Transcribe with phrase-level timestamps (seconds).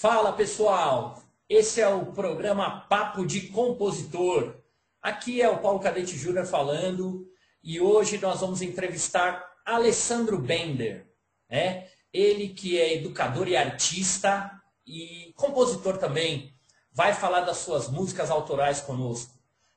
[0.00, 4.54] Fala pessoal, esse é o programa Papo de Compositor.
[5.02, 7.26] Aqui é o Paulo Cadete Júnior falando
[7.64, 11.04] e hoje nós vamos entrevistar Alessandro Bender,
[11.50, 11.88] né?
[12.12, 14.48] Ele que é educador e artista
[14.86, 16.54] e compositor também,
[16.92, 19.34] vai falar das suas músicas autorais conosco,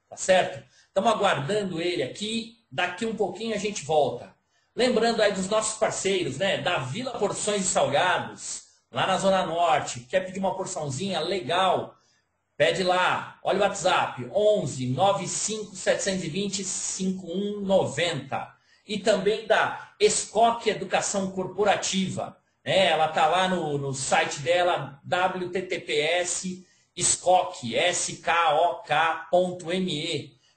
[0.08, 0.64] tá certo?
[0.86, 4.36] Estamos aguardando ele aqui, daqui um pouquinho a gente volta.
[4.76, 6.62] Lembrando aí dos nossos parceiros, né?
[6.62, 8.61] Da Vila Porções e Salgados,
[8.92, 10.02] lá na Zona Norte.
[10.02, 11.96] Quer pedir uma porçãozinha legal?
[12.58, 13.40] Pede lá.
[13.42, 18.56] Olha o WhatsApp: 11 95 720 5190.
[18.86, 22.38] E também da Escoque Educação Corporativa.
[22.64, 25.02] É, ela tá lá no, no site dela,
[26.96, 28.32] escoque, S-K-O-K.me.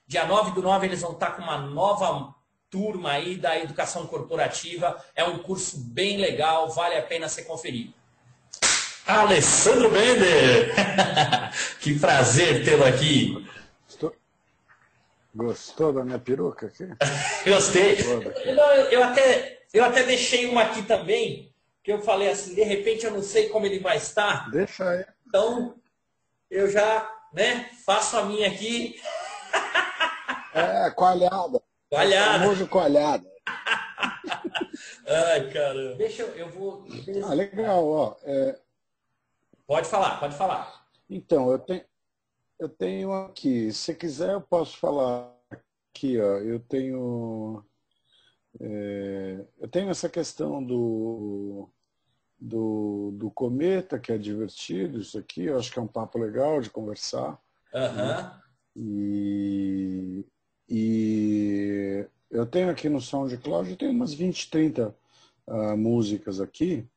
[0.07, 2.35] Dia 9 do 9 eles vão estar tá com uma nova
[2.69, 5.03] turma aí da educação corporativa.
[5.15, 7.91] É um curso bem legal, vale a pena ser conferido.
[9.07, 10.73] Alessandro Bender!
[11.79, 13.45] que prazer tê-lo aqui.
[15.35, 16.87] Gostou da minha peruca aqui?
[17.45, 17.97] Gostei.
[18.55, 23.05] Não, eu, até, eu até deixei uma aqui também, que eu falei assim, de repente
[23.05, 24.49] eu não sei como ele vai estar.
[24.49, 25.05] Deixa aí.
[25.27, 25.75] Então,
[26.49, 28.97] eu já né, faço a minha aqui.
[30.53, 31.61] É, coalhada.
[31.89, 32.39] Coalhada.
[32.39, 33.29] Famoso coalhada.
[35.05, 35.95] Ai, caramba.
[35.95, 36.87] Deixa eu, eu vou.
[37.25, 38.15] Ah, legal, ó.
[38.23, 38.64] É...
[39.67, 40.85] Pode falar, pode falar.
[41.09, 41.83] Então, eu tenho,
[42.59, 43.71] eu tenho aqui.
[43.71, 46.37] Se quiser, eu posso falar aqui, ó.
[46.37, 47.63] Eu tenho.
[48.59, 51.69] É, eu tenho essa questão do,
[52.39, 56.61] do, do cometa, que é divertido, isso aqui, eu acho que é um papo legal
[56.61, 57.39] de conversar.
[57.73, 57.95] Uhum.
[57.95, 58.41] Né?
[58.77, 60.25] E,
[60.69, 64.95] e eu tenho aqui no SoundCloud, eu tenho umas 20, 30
[65.47, 66.87] uh, músicas aqui,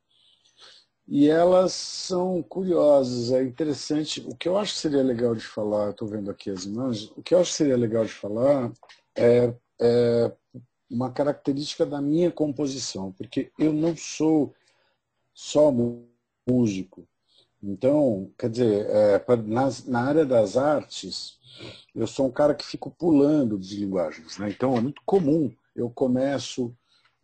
[1.09, 4.21] e elas são curiosas, é interessante.
[4.27, 7.23] O que eu acho que seria legal de falar, estou vendo aqui as imagens, o
[7.23, 8.71] que eu acho que seria legal de falar
[9.17, 10.33] é, é
[10.91, 14.55] uma característica da minha composição, porque eu não sou
[15.35, 15.73] só
[16.47, 17.07] músico.
[17.63, 21.39] Então, quer dizer, é, na, na área das artes,
[21.95, 24.39] eu sou um cara que fico pulando de linguagens.
[24.39, 24.51] Né?
[24.51, 25.51] Então é muito comum.
[25.75, 26.75] Eu começo,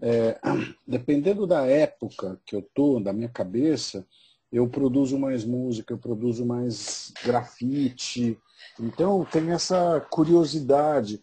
[0.01, 0.39] é,
[0.87, 4.07] dependendo da época que eu estou, da minha cabeça,
[4.53, 8.39] eu produzo mais música, eu produzo mais grafite.
[8.79, 11.23] Então tem essa curiosidade,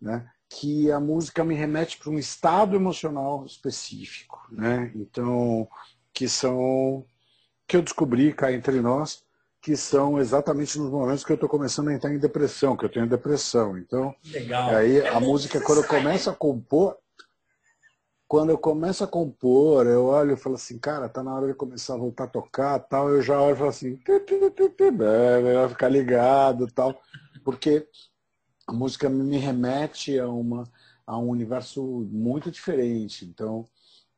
[0.00, 0.26] né?
[0.48, 4.44] que a música me remete para um estado emocional específico.
[4.50, 4.90] Né?
[4.96, 5.68] Então,
[6.12, 7.04] que são
[7.68, 9.22] que eu descobri cá entre nós,
[9.62, 12.88] que são exatamente nos momentos que eu estou começando a entrar em depressão, que eu
[12.88, 13.78] tenho depressão.
[13.78, 14.70] Então, Legal.
[14.70, 16.96] aí a música, quando eu começo a compor,
[18.30, 21.54] quando eu começo a compor, eu olho e falo assim, cara, tá na hora de
[21.54, 23.98] começar a voltar a tocar, tal, eu já olho e falo assim,
[25.52, 26.94] vai ficar ligado, tal,
[27.44, 27.88] porque
[28.68, 30.62] a música me remete a uma
[31.04, 31.82] a um universo
[32.12, 33.24] muito diferente.
[33.24, 33.64] Então,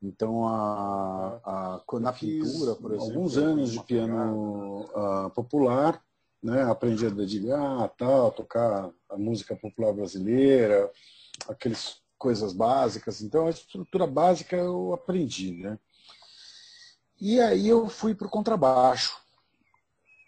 [0.02, 6.04] então, a, a, na pintura, por exemplo, alguns anos de piano uh, popular,
[6.42, 6.64] né?
[6.64, 10.90] aprendi a dedilhar, tal, tocar a música popular brasileira,
[11.48, 13.20] aquelas coisas básicas.
[13.20, 15.50] Então, a estrutura básica eu aprendi.
[15.50, 15.76] Né?
[17.20, 19.20] E aí eu fui para o contrabaixo.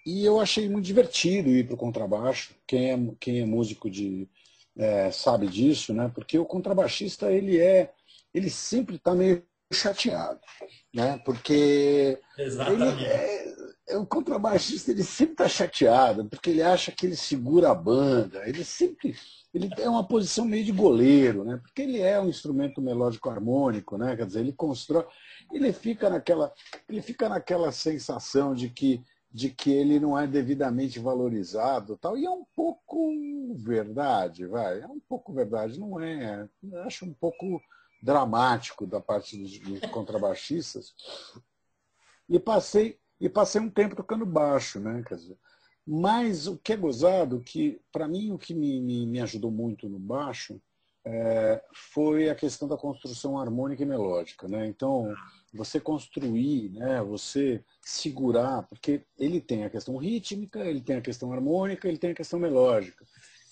[0.04, 2.54] E eu achei muito divertido ir para o contrabaixo.
[2.66, 4.28] Quem é, quem é músico de,
[4.76, 6.10] é, sabe disso, né?
[6.12, 7.92] porque o contrabaixista ele é
[8.34, 10.40] ele sempre está meio chateado,
[10.92, 11.20] né?
[11.24, 13.04] Porque Exatamente.
[13.04, 13.53] Ele é,
[13.90, 18.64] o contrabaixista ele sempre está chateado, porque ele acha que ele segura a banda, ele
[18.64, 19.14] sempre
[19.52, 21.58] ele tem uma posição meio de goleiro, né?
[21.58, 24.16] Porque ele é um instrumento melódico harmônico, né?
[24.16, 25.06] Quer dizer, ele constrói,
[25.52, 26.52] ele fica naquela,
[26.88, 29.02] ele fica naquela sensação de que
[29.34, 32.16] de que ele não é devidamente valorizado, tal.
[32.16, 33.12] E é um pouco
[33.56, 36.48] verdade, vai, é um pouco verdade, não é?
[36.62, 37.60] Eu acho um pouco
[38.00, 40.94] dramático da parte dos, dos contrabaixistas.
[42.28, 45.02] E passei, e passei um tempo tocando baixo, né?
[45.06, 45.38] Quer dizer,
[45.86, 49.88] mas o que é gozado, que para mim o que me, me, me, ajudou muito
[49.88, 50.60] no baixo
[51.04, 51.62] é,
[51.92, 54.48] foi a questão da construção harmônica e melódica.
[54.48, 54.66] Né?
[54.66, 55.14] Então,
[55.52, 57.02] você construir, né?
[57.02, 62.12] você segurar, porque ele tem a questão rítmica, ele tem a questão harmônica, ele tem
[62.12, 63.04] a questão melódica.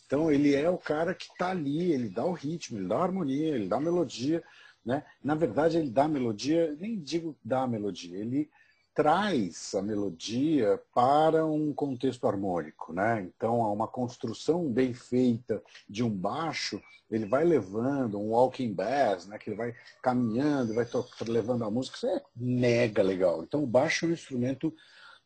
[0.06, 3.02] Então ele é o cara que está ali, ele dá o ritmo, ele dá a
[3.02, 4.42] harmonia, ele dá a melodia.
[4.84, 5.04] Né?
[5.22, 8.50] Na verdade, ele dá a melodia, nem digo dá a melodia, ele
[8.94, 12.92] traz a melodia para um contexto harmônico.
[12.92, 13.22] Né?
[13.22, 16.80] Então, uma construção bem feita de um baixo,
[17.10, 19.38] ele vai levando um walking bass, né?
[19.38, 20.86] que ele vai caminhando, vai
[21.26, 23.42] levando a música, isso é mega legal.
[23.42, 24.74] Então, o baixo é um instrumento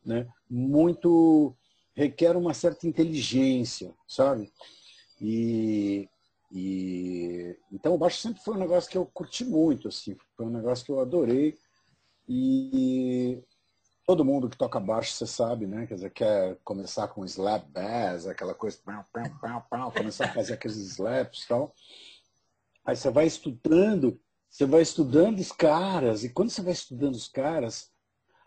[0.05, 0.27] né?
[0.49, 1.55] muito
[1.95, 4.53] requer uma certa inteligência, sabe?
[5.21, 6.09] E,
[6.53, 10.51] e então o baixo sempre foi um negócio que eu curti muito, assim, foi um
[10.51, 11.59] negócio que eu adorei
[12.29, 13.43] e
[14.07, 15.85] todo mundo que toca baixo, você sabe, né?
[15.87, 19.05] Quer dizer, quer começar com slap bass, aquela coisa, pau,
[19.41, 21.75] pau, pau, começar a fazer aqueles slaps e tal.
[22.85, 27.27] Aí você vai estudando, você vai estudando os caras, e quando você vai estudando os
[27.27, 27.91] caras,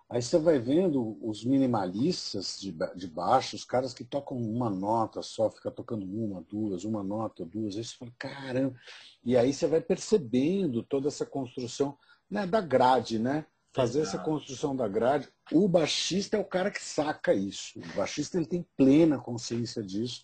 [0.10, 5.22] aí você vai vendo os minimalistas de, de baixo, os caras que tocam uma nota
[5.22, 8.80] só, fica tocando uma, duas, uma nota, duas, aí você fala, caramba.
[9.26, 11.98] E aí você vai percebendo toda essa construção
[12.32, 13.46] né, da grade, né?
[13.74, 14.18] Fazer Exato.
[14.18, 15.30] essa construção da grade.
[15.51, 17.80] O baixista é o cara que saca isso.
[17.80, 20.24] O baixista ele tem plena consciência disso.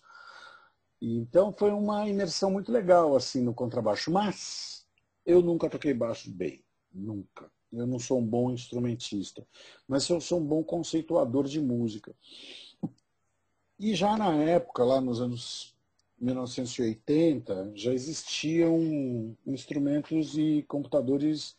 [1.00, 4.86] Então foi uma imersão muito legal assim no contrabaixo, mas
[5.24, 7.50] eu nunca toquei baixo bem, nunca.
[7.72, 9.46] Eu não sou um bom instrumentista,
[9.86, 12.14] mas eu sou um bom conceituador de música.
[13.78, 15.76] E já na época, lá nos anos
[16.18, 21.56] 1980, já existiam instrumentos e computadores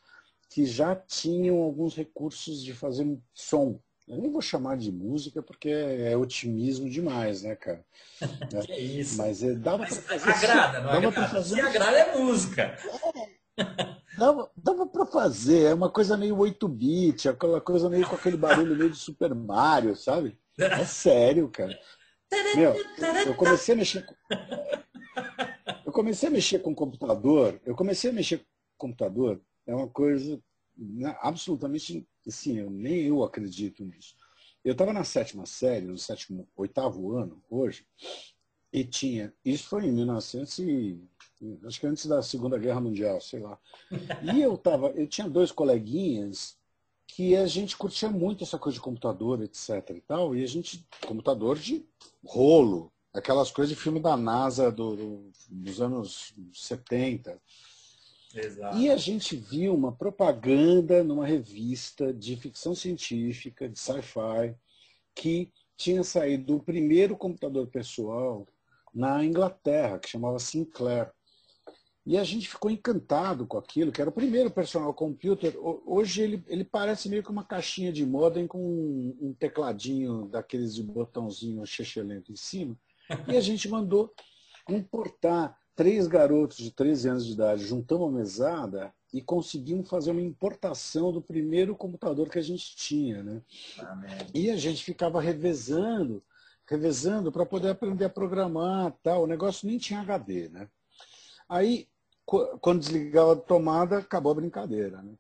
[0.50, 3.80] que já tinham alguns recursos de fazer som.
[4.08, 7.84] Eu nem vou chamar de música porque é otimismo demais, né, cara?
[8.66, 9.18] que é isso.
[9.18, 10.30] Mas é, dava para fazer.
[10.30, 11.28] Agrada, não dava agrada.
[11.28, 11.56] Fazer...
[11.56, 12.62] Se agrada é música.
[12.62, 13.98] É.
[14.18, 18.76] Dava, dava para fazer, é uma coisa meio 8-bit, aquela coisa meio com aquele barulho
[18.76, 20.40] meio de Super Mario, sabe?
[20.58, 21.78] É sério, cara.
[22.56, 22.76] Meu,
[23.26, 24.16] eu comecei a mexer com...
[25.86, 29.76] Eu comecei a mexer com o computador, eu comecei a mexer com o computador, é
[29.76, 30.42] uma coisa
[30.76, 34.16] né, absolutamente Assim, eu, nem eu acredito nisso.
[34.64, 37.88] Eu estava na sétima série, no sétimo, oitavo ano, hoje,
[38.72, 39.34] e tinha.
[39.46, 41.02] Isso foi em 1900 e,
[41.66, 43.58] acho que antes da Segunda Guerra Mundial, sei lá.
[44.22, 46.58] E eu tava, eu tinha dois coleguinhas
[47.08, 49.96] que a gente curtia muito essa coisa de computador, etc.
[49.96, 51.86] e tal, e a gente, computador de
[52.26, 57.42] rolo, aquelas coisas de filme da NASA do, do, dos anos 70.
[58.40, 58.78] Exato.
[58.78, 64.56] E a gente viu uma propaganda numa revista de ficção científica, de sci-fi,
[65.16, 68.48] que tinha saído o primeiro computador pessoal
[68.94, 71.12] na Inglaterra, que chamava Sinclair.
[72.06, 75.54] E a gente ficou encantado com aquilo, que era o primeiro personal computer.
[75.86, 80.74] Hoje ele, ele parece meio que uma caixinha de modem com um, um tecladinho daqueles
[80.74, 82.78] de botãozinho chechelento em cima.
[83.28, 84.14] E a gente mandou
[84.70, 90.22] importar três garotos de 13 anos de idade juntamos a mesada e conseguimos fazer uma
[90.22, 93.24] importação do primeiro computador que a gente tinha.
[93.24, 93.42] Né?
[94.34, 96.22] E a gente ficava revezando,
[96.66, 99.24] revezando para poder aprender a programar tal.
[99.24, 100.50] O negócio nem tinha HD.
[100.50, 100.68] Né?
[101.48, 101.88] Aí,
[102.26, 105.02] quando desligava a tomada, acabou a brincadeira.
[105.02, 105.14] Né?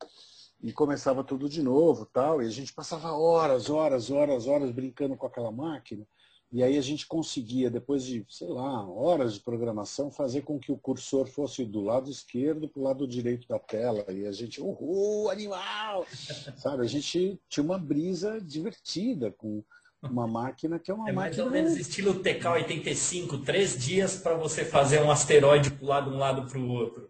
[0.61, 2.41] E começava tudo de novo tal.
[2.41, 6.05] E a gente passava horas, horas, horas, horas brincando com aquela máquina.
[6.51, 10.71] E aí a gente conseguia, depois de, sei lá, horas de programação, fazer com que
[10.71, 14.05] o cursor fosse do lado esquerdo para o lado direito da tela.
[14.09, 16.05] E a gente, uhul, animal!
[16.55, 19.61] Sabe, a gente tinha uma brisa divertida com
[20.01, 21.21] uma máquina que é uma é máquina...
[21.21, 26.17] mais ou menos estilo TK-85, três dias para você fazer um asteroide pular de um
[26.17, 27.09] lado para o outro.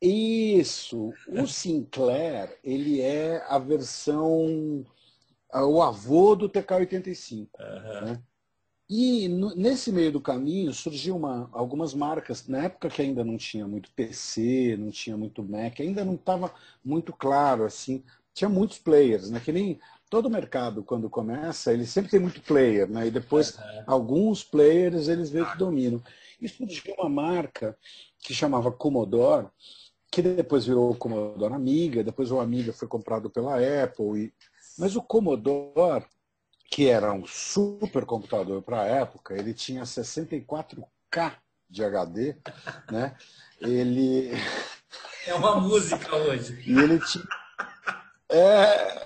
[0.00, 1.12] Isso!
[1.28, 4.84] O Sinclair, ele é a versão
[5.60, 7.48] o avô do TK-85.
[7.58, 8.06] Uhum.
[8.06, 8.22] Né?
[8.88, 13.36] E no, nesse meio do caminho surgiu uma, algumas marcas, na época que ainda não
[13.36, 16.52] tinha muito PC, não tinha muito Mac, ainda não estava
[16.84, 18.04] muito claro, assim,
[18.34, 19.40] tinha muitos players, né?
[19.40, 19.80] que nem
[20.10, 23.06] todo mercado quando começa, ele sempre tem muito player, né?
[23.06, 23.84] e depois uhum.
[23.86, 26.02] alguns players eles veem que dominam.
[26.38, 27.74] E surgiu uma marca
[28.18, 29.46] que chamava Commodore,
[30.12, 34.32] que depois virou Commodore Amiga, depois o Amiga foi comprado pela Apple e
[34.78, 36.04] mas o Commodore,
[36.70, 41.34] que era um supercomputador para a época, ele tinha 64K
[41.68, 42.36] de HD,
[42.90, 43.16] né?
[43.60, 44.30] Ele
[45.26, 46.62] é uma música hoje.
[46.66, 47.24] E ele tinha
[48.32, 49.02] é...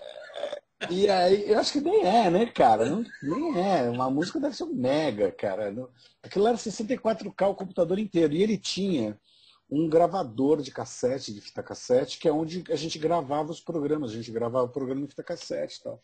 [0.90, 2.84] E aí, eu acho que nem é, né, cara?
[2.84, 3.88] Não, nem é.
[3.90, 5.74] Uma música deve ser um mega, cara.
[6.22, 8.34] Aquilo era 64K o computador inteiro.
[8.34, 9.18] E ele tinha
[9.70, 14.12] um gravador de cassete, de fita cassete, que é onde a gente gravava os programas.
[14.12, 16.02] A gente gravava o programa em fita cassete e tal.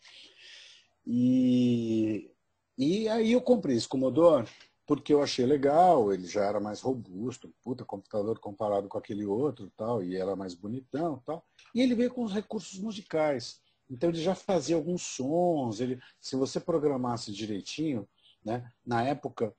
[1.05, 2.31] E,
[2.77, 4.47] e aí eu comprei esse Commodore
[4.85, 9.71] porque eu achei legal, ele já era mais robusto, puta computador comparado com aquele outro
[9.77, 11.45] tal, e era mais bonitão tal.
[11.73, 13.61] E ele veio com os recursos musicais.
[13.89, 18.07] Então ele já fazia alguns sons, ele, se você programasse direitinho,
[18.43, 19.55] né, na época,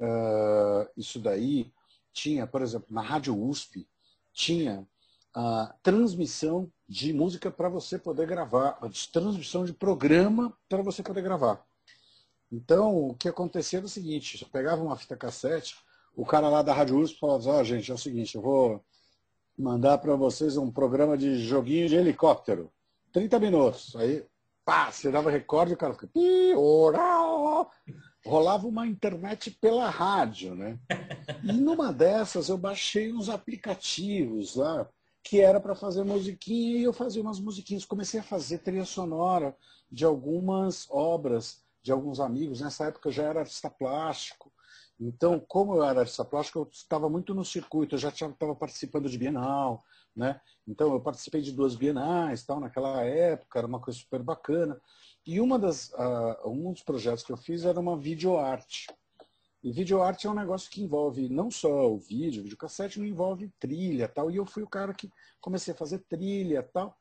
[0.00, 1.70] uh, isso daí
[2.16, 3.86] tinha, por exemplo, na Rádio USP,
[4.32, 4.88] tinha
[5.34, 8.78] a transmissão de música para você poder gravar,
[9.12, 11.62] transmissão de programa para você poder gravar.
[12.50, 15.76] Então, o que acontecia era o seguinte, eu pegava uma fita cassete,
[16.14, 18.82] o cara lá da Rádio USP falava, ó, oh, gente, é o seguinte, eu vou
[19.58, 22.72] mandar para vocês um programa de joguinho de helicóptero.
[23.12, 23.94] 30 minutos.
[23.96, 24.24] Aí,
[24.64, 26.08] pá, você dava recorde e o cara fica...
[28.26, 30.78] Rolava uma internet pela rádio, né?
[31.44, 34.88] E numa dessas eu baixei uns aplicativos lá
[35.22, 37.84] que era para fazer musiquinha e eu fazia umas musiquinhas.
[37.84, 39.56] Comecei a fazer trilha sonora
[39.90, 42.60] de algumas obras de alguns amigos.
[42.60, 44.52] Nessa época eu já era artista plástico.
[44.98, 49.08] Então, como eu era artista plástico, eu estava muito no circuito, eu já estava participando
[49.08, 50.40] de Bienal, né?
[50.66, 54.80] Então, eu participei de duas Bienais, tal, naquela época, era uma coisa super bacana.
[55.26, 58.86] E uma das, uh, um dos projetos que eu fiz era uma videoarte.
[59.62, 63.50] E videoarte é um negócio que envolve não só o vídeo, o videocassete, não envolve
[63.58, 64.30] trilha tal.
[64.30, 66.96] E eu fui o cara que comecei a fazer trilha tal.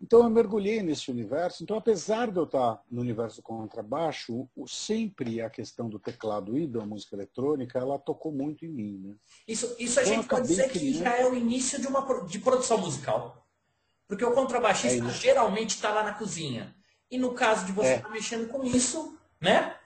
[0.00, 1.62] Então eu mergulhei nesse universo.
[1.62, 6.56] Então, apesar de eu estar no universo do contrabaixo, o, sempre a questão do teclado
[6.56, 8.98] e da música eletrônica, ela tocou muito em mim.
[8.98, 9.16] Né?
[9.46, 12.38] Isso, isso a então, gente pode dizer que já é o início de uma de
[12.38, 13.46] produção musical.
[14.08, 16.74] Porque o contrabaixista é geralmente está lá na cozinha.
[17.12, 18.02] E no caso de você estar é.
[18.04, 19.76] tá mexendo com isso, né?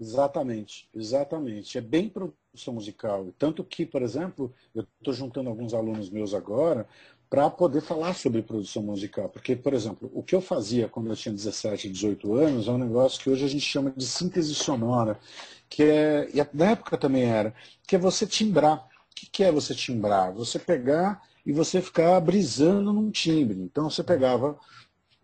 [0.00, 1.76] Exatamente, exatamente.
[1.76, 3.28] É bem produção musical.
[3.38, 6.88] Tanto que, por exemplo, eu estou juntando alguns alunos meus agora
[7.28, 9.28] para poder falar sobre produção musical.
[9.28, 12.78] Porque, por exemplo, o que eu fazia quando eu tinha 17, 18 anos é um
[12.78, 15.20] negócio que hoje a gente chama de síntese sonora,
[15.68, 17.54] que é, e na época também era,
[17.86, 18.78] que é você timbrar.
[18.78, 20.32] O que é você timbrar?
[20.32, 23.60] Você pegar e você ficar brisando num timbre.
[23.60, 24.58] Então você pegava.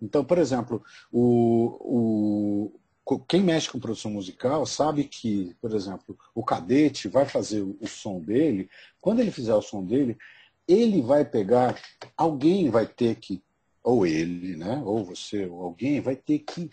[0.02, 0.82] Então, por exemplo,
[1.12, 2.72] o,
[3.06, 7.86] o, quem mexe com produção musical sabe que, por exemplo, o cadete vai fazer o,
[7.86, 8.68] som dele,
[9.00, 10.18] quando ele fizer o som dele,
[10.66, 11.80] ele vai pegar,
[12.16, 13.40] alguém vai ter que,
[13.82, 16.68] ou ele, né, ou você, ou alguém, vai ter que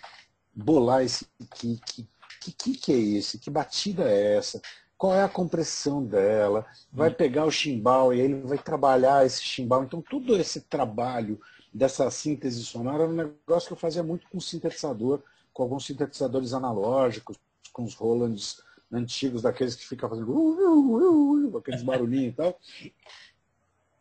[0.53, 2.07] bolar esse kick.
[2.41, 3.37] Que kick que é esse?
[3.37, 4.61] Que batida é essa?
[4.97, 6.65] Qual é a compressão dela?
[6.91, 9.83] Vai pegar o chimbal e ele vai trabalhar esse chimbal.
[9.83, 11.39] Então, todo esse trabalho
[11.73, 15.21] dessa síntese sonora era um negócio que eu fazia muito com sintetizador,
[15.53, 17.37] com alguns sintetizadores analógicos,
[17.71, 18.61] com os Rolands
[18.91, 22.59] antigos, daqueles que ficam fazendo uh, uh, uh, aqueles barulhinhos e tal.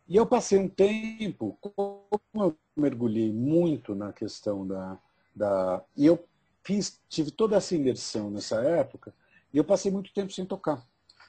[0.09, 4.99] E eu passei um tempo, como eu mergulhei muito na questão da.
[5.37, 6.25] da e eu
[6.63, 9.15] fiz, tive toda essa imersão nessa época,
[9.53, 10.83] e eu passei muito tempo sem tocar.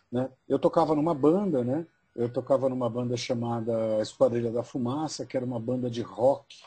[0.10, 0.30] Né?
[0.48, 1.86] Eu tocava numa banda, né?
[2.20, 6.58] Eu tocava numa banda chamada Esquadrilha da Fumaça, que era uma banda de rock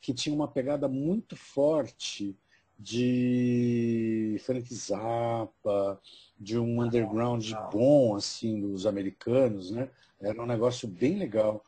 [0.00, 2.34] que tinha uma pegada muito forte
[2.78, 6.00] de Frank Zappa,
[6.40, 9.90] de um underground bom assim dos americanos, né?
[10.18, 11.62] Era um negócio bem legal.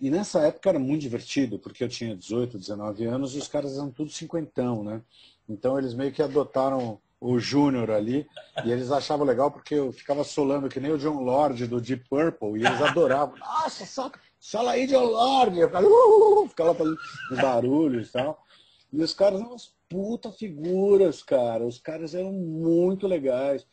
[0.00, 3.76] E nessa época era muito divertido, porque eu tinha 18, 19 anos e os caras
[3.76, 5.02] eram tudo cinquentão, né?
[5.46, 8.26] Então eles meio que adotaram o Júnior ali,
[8.64, 12.08] e eles achavam legal porque eu ficava solando que nem o John Lord do Deep
[12.08, 13.36] Purple, e eles adoravam.
[13.38, 15.58] Nossa, só aí John Lord!
[15.58, 16.96] Eu ficava, uh, ficava fazendo
[17.42, 18.42] barulhos e tal.
[18.90, 21.66] E os caras eram umas puta figuras, cara.
[21.66, 23.66] Os caras eram muito legais.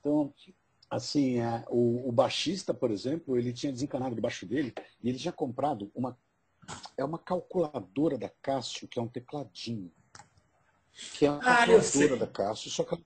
[0.00, 0.32] Então,
[0.90, 5.18] assim, é, o, o, baixista, por exemplo, ele tinha desencanado do baixo dele e ele
[5.18, 6.16] tinha comprado uma
[6.96, 9.92] é uma calculadora da Cássio, que é um tecladinho.
[11.14, 11.66] Que é uma ah,
[12.16, 12.96] da Cássio, só que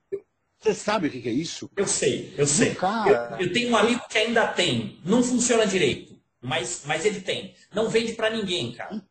[0.59, 1.71] você sabe o que é isso?
[1.77, 2.75] Eu sei, eu sei.
[2.75, 3.37] Cara...
[3.39, 4.99] Eu, eu, tenho um amigo que ainda tem.
[5.05, 7.55] Não funciona direito, mas, mas ele tem.
[7.73, 9.03] Não vende para ninguém, cara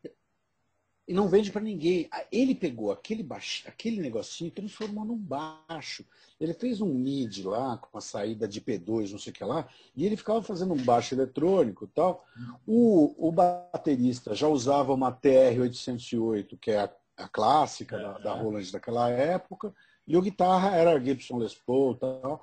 [1.08, 2.08] e não vende para ninguém.
[2.30, 6.04] Ele pegou aquele, baixo, aquele negocinho e transformou num baixo.
[6.38, 9.66] Ele fez um MIDI lá, com a saída de P2, não sei o que lá,
[9.96, 12.26] e ele ficava fazendo um baixo eletrônico e tal.
[12.66, 18.32] O, o baterista já usava uma TR-808, que é a, a clássica é, da, da
[18.34, 19.74] Roland daquela época,
[20.06, 22.42] e o guitarra era Gibson Les Paul e tal.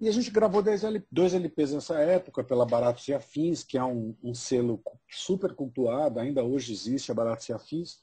[0.00, 4.14] E a gente gravou dois LPs nessa época pela Baratos e Afins, que é um,
[4.22, 7.98] um, selo super cultuado, ainda hoje existe a Baratos e Afins.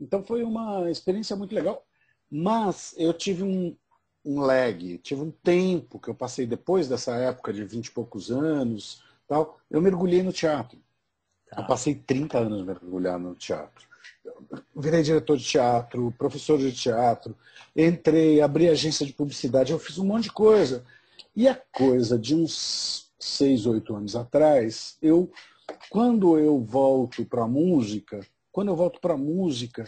[0.00, 1.84] Então foi uma experiência muito legal.
[2.30, 3.76] Mas eu tive um,
[4.24, 8.30] um lag, tive um tempo que eu passei depois dessa época de vinte e poucos
[8.30, 10.78] anos, tal, eu mergulhei no teatro.
[11.50, 11.62] Tá.
[11.62, 13.87] Eu passei 30 anos mergulhando no teatro.
[14.76, 17.36] Virei diretor de teatro, professor de teatro,
[17.76, 20.84] entrei, abri agência de publicidade, eu fiz um monte de coisa.
[21.34, 25.30] E a coisa de uns seis, oito anos atrás, eu,
[25.90, 28.20] quando eu volto para a música,
[28.50, 29.84] quando eu volto para a música,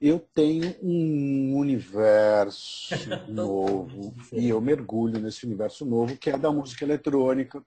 [0.00, 2.94] eu tenho um universo
[3.28, 7.62] novo e eu mergulho nesse universo novo que é da música eletrônica.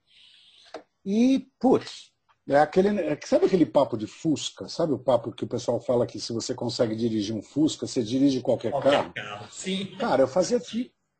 [1.04, 2.10] E, putz,
[2.48, 4.68] É aquele, é sabe aquele papo de Fusca?
[4.68, 8.02] Sabe o papo que o pessoal fala que se você consegue dirigir um Fusca, você
[8.02, 9.12] dirige qualquer, qualquer carro?
[9.12, 9.48] carro?
[9.50, 9.86] Sim.
[9.98, 10.60] Cara, eu fazia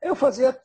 [0.00, 0.56] eu fazia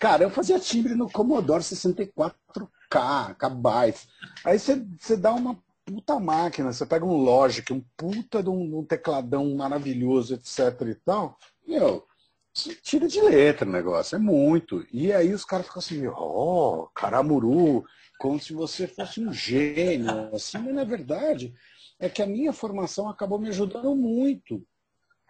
[0.00, 4.08] cara, eu fazia timbre no Commodore 64K, kbytes.
[4.44, 8.78] Aí você, você dá uma puta máquina, você pega um Logic, um puta de um,
[8.78, 12.06] um tecladão maravilhoso, etc e tal, meu,
[12.82, 14.86] tira de letra o negócio, é muito.
[14.92, 17.84] E aí os caras ficam assim, ó, oh, caramuru,
[18.18, 21.54] como se você fosse um gênio, assim, mas na verdade
[21.98, 24.66] é que a minha formação acabou me ajudando muito.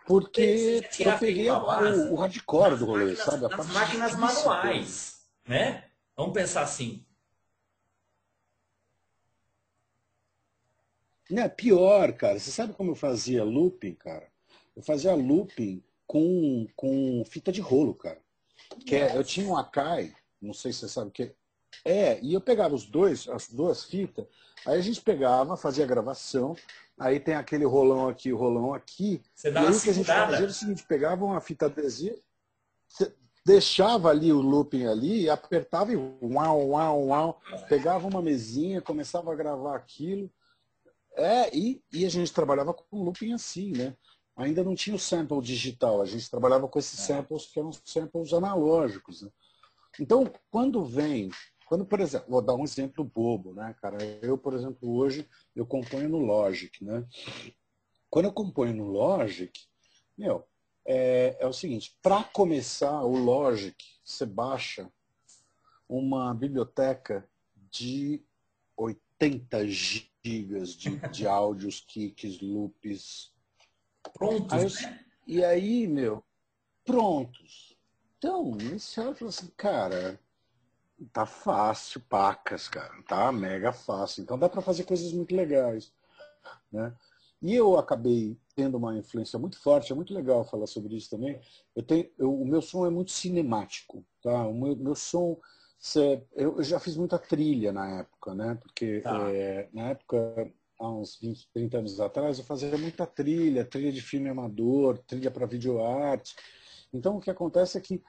[0.06, 3.44] Porque eu peguei a, o, o hardcore do rolê, máquinas, sabe?
[3.44, 5.84] A máquinas manuais, né?
[6.16, 7.04] Vamos pensar assim.
[11.30, 12.38] Não, é pior, cara.
[12.38, 14.26] Você sabe como eu fazia looping, cara?
[14.74, 18.20] Eu fazia looping com, com fita de rolo, cara.
[18.86, 21.34] Que é, eu tinha um Akai, não sei se você sabe o que
[21.84, 24.26] é, e eu pegava os dois, as duas fitas,
[24.66, 26.56] aí a gente pegava, fazia a gravação,
[26.98, 29.22] aí tem aquele rolão aqui, o rolão aqui.
[29.34, 31.66] Você dá e aí o que a gente fazia era o seguinte, pegava uma fita
[31.66, 32.16] adesiva,
[33.44, 39.36] deixava ali o looping ali, apertava e uau, uau, uau, pegava uma mesinha, começava a
[39.36, 40.30] gravar aquilo.
[41.16, 43.96] É, e, e a gente trabalhava com looping assim, né?
[44.36, 48.32] Ainda não tinha o sample digital, a gente trabalhava com esses samples que eram samples
[48.32, 49.22] analógicos.
[49.22, 49.30] Né?
[49.98, 51.30] Então, quando vem
[51.68, 54.02] quando, por exemplo, vou dar um exemplo bobo, né, cara?
[54.22, 57.06] Eu, por exemplo, hoje eu componho no Logic, né?
[58.08, 59.52] Quando eu componho no Logic,
[60.16, 60.48] meu,
[60.86, 64.90] é, é o seguinte, para começar o Logic, você baixa
[65.86, 68.24] uma biblioteca de
[68.74, 73.30] 80 gigas de, de áudios, kicks, loops.
[74.14, 75.04] Prontos, aí eu, né?
[75.26, 76.24] E aí, meu,
[76.82, 77.76] prontos.
[78.16, 80.18] Então, esse e assim, cara,
[81.12, 82.92] Tá fácil, pacas, cara.
[83.06, 84.22] Tá mega fácil.
[84.22, 85.92] Então dá para fazer coisas muito legais.
[86.72, 86.92] Né?
[87.40, 91.40] E eu acabei tendo uma influência muito forte, é muito legal falar sobre isso também.
[91.74, 94.04] Eu tenho, eu, o meu som é muito cinemático.
[94.22, 94.46] Tá?
[94.46, 95.38] O meu, meu som.
[95.78, 98.58] Cê, eu, eu, já fiz muita trilha na época, né?
[98.60, 99.30] Porque tá.
[99.30, 104.00] é, na época, há uns 20, 30 anos atrás, eu fazia muita trilha, trilha de
[104.00, 106.34] filme amador, trilha para videoarte.
[106.92, 108.02] Então o que acontece é que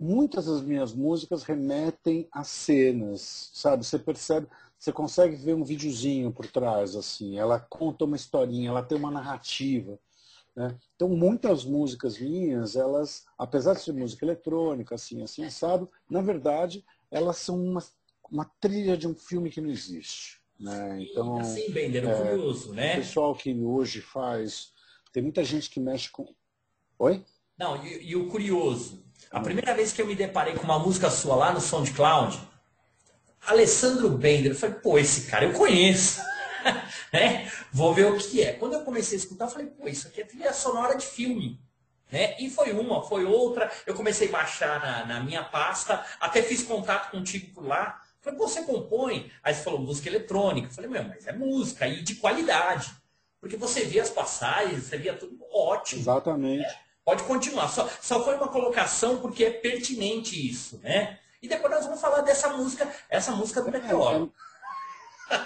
[0.00, 3.84] muitas das minhas músicas remetem a cenas, sabe?
[3.84, 4.46] Você percebe,
[4.78, 7.38] você consegue ver um videozinho por trás, assim.
[7.38, 9.98] Ela conta uma historinha, ela tem uma narrativa.
[10.54, 10.74] Né?
[10.94, 15.86] Então, muitas músicas minhas, elas, apesar de ser música eletrônica, assim, assim, sabe?
[16.08, 17.82] Na verdade, elas são uma,
[18.30, 20.40] uma trilha de um filme que não existe.
[20.58, 21.02] Né?
[21.02, 22.94] Então, assim, Bender, é, curioso, né?
[22.94, 24.72] O pessoal que hoje faz...
[25.12, 26.34] Tem muita gente que mexe com...
[26.98, 27.24] Oi?
[27.58, 31.10] Não, e, e o curioso, a primeira vez que eu me deparei com uma música
[31.10, 32.40] sua lá no SoundCloud,
[33.46, 36.20] Alessandro Bender, eu falei, pô, esse cara eu conheço.
[37.12, 37.50] né?
[37.72, 38.52] Vou ver o que é.
[38.52, 41.60] Quando eu comecei a escutar, eu falei, pô, isso aqui é trilha sonora de filme.
[42.10, 42.36] Né?
[42.38, 43.70] E foi uma, foi outra.
[43.86, 48.00] Eu comecei a baixar na, na minha pasta, até fiz contato contigo por lá.
[48.20, 49.30] Falei, pô, você compõe?
[49.42, 50.68] Aí você falou música eletrônica.
[50.68, 52.90] Eu falei, meu, mas é música e de qualidade.
[53.40, 56.00] Porque você via as passagens, você via tudo ótimo.
[56.00, 56.62] Exatamente.
[56.62, 56.85] Né?
[57.06, 57.68] Pode continuar.
[57.68, 61.20] Só, só foi uma colocação porque é pertinente isso, né?
[61.40, 64.32] E depois nós vamos falar dessa música, essa música do Meteoro.
[65.30, 65.36] É,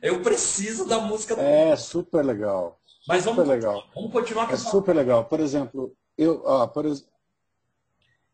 [0.00, 0.08] é...
[0.08, 2.80] Eu preciso da música do É, super legal.
[3.06, 3.84] Mas super vamos, legal.
[3.94, 5.26] vamos continuar com É super legal.
[5.26, 7.06] Por exemplo, eu, ah, por ex...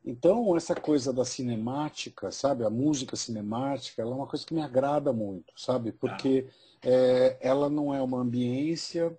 [0.05, 2.65] então essa coisa da cinemática, sabe?
[2.65, 5.91] A música cinemática, ela é uma coisa que me agrada muito, sabe?
[5.91, 6.47] Porque
[6.85, 6.89] ah.
[6.89, 9.13] é, ela não é uma ambiência.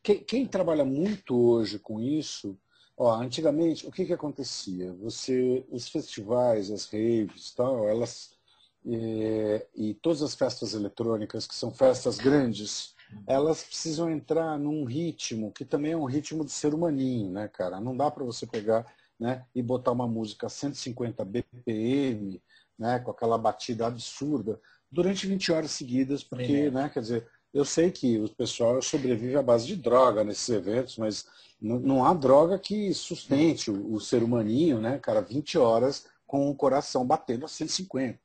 [0.00, 2.56] Quem, quem trabalha muito hoje com isso
[3.02, 4.92] Ó, antigamente, o que, que acontecia?
[5.00, 8.32] Você, os festivais, as raves, tal, elas
[8.86, 12.94] é, e todas as festas eletrônicas, que são festas grandes,
[13.26, 17.80] elas precisam entrar num ritmo que também é um ritmo de ser humaninho, né, cara?
[17.80, 18.84] Não dá para você pegar
[19.18, 22.42] né, e botar uma música a 150 BPM,
[22.78, 24.60] né, com aquela batida absurda,
[24.92, 29.42] durante 20 horas seguidas, porque, né, quer dizer, eu sei que o pessoal sobrevive à
[29.42, 31.26] base de droga nesses eventos, mas
[31.60, 36.54] não, há droga que sustente o, o, ser humaninho, né, cara, 20 horas com o
[36.54, 38.18] coração batendo a 150.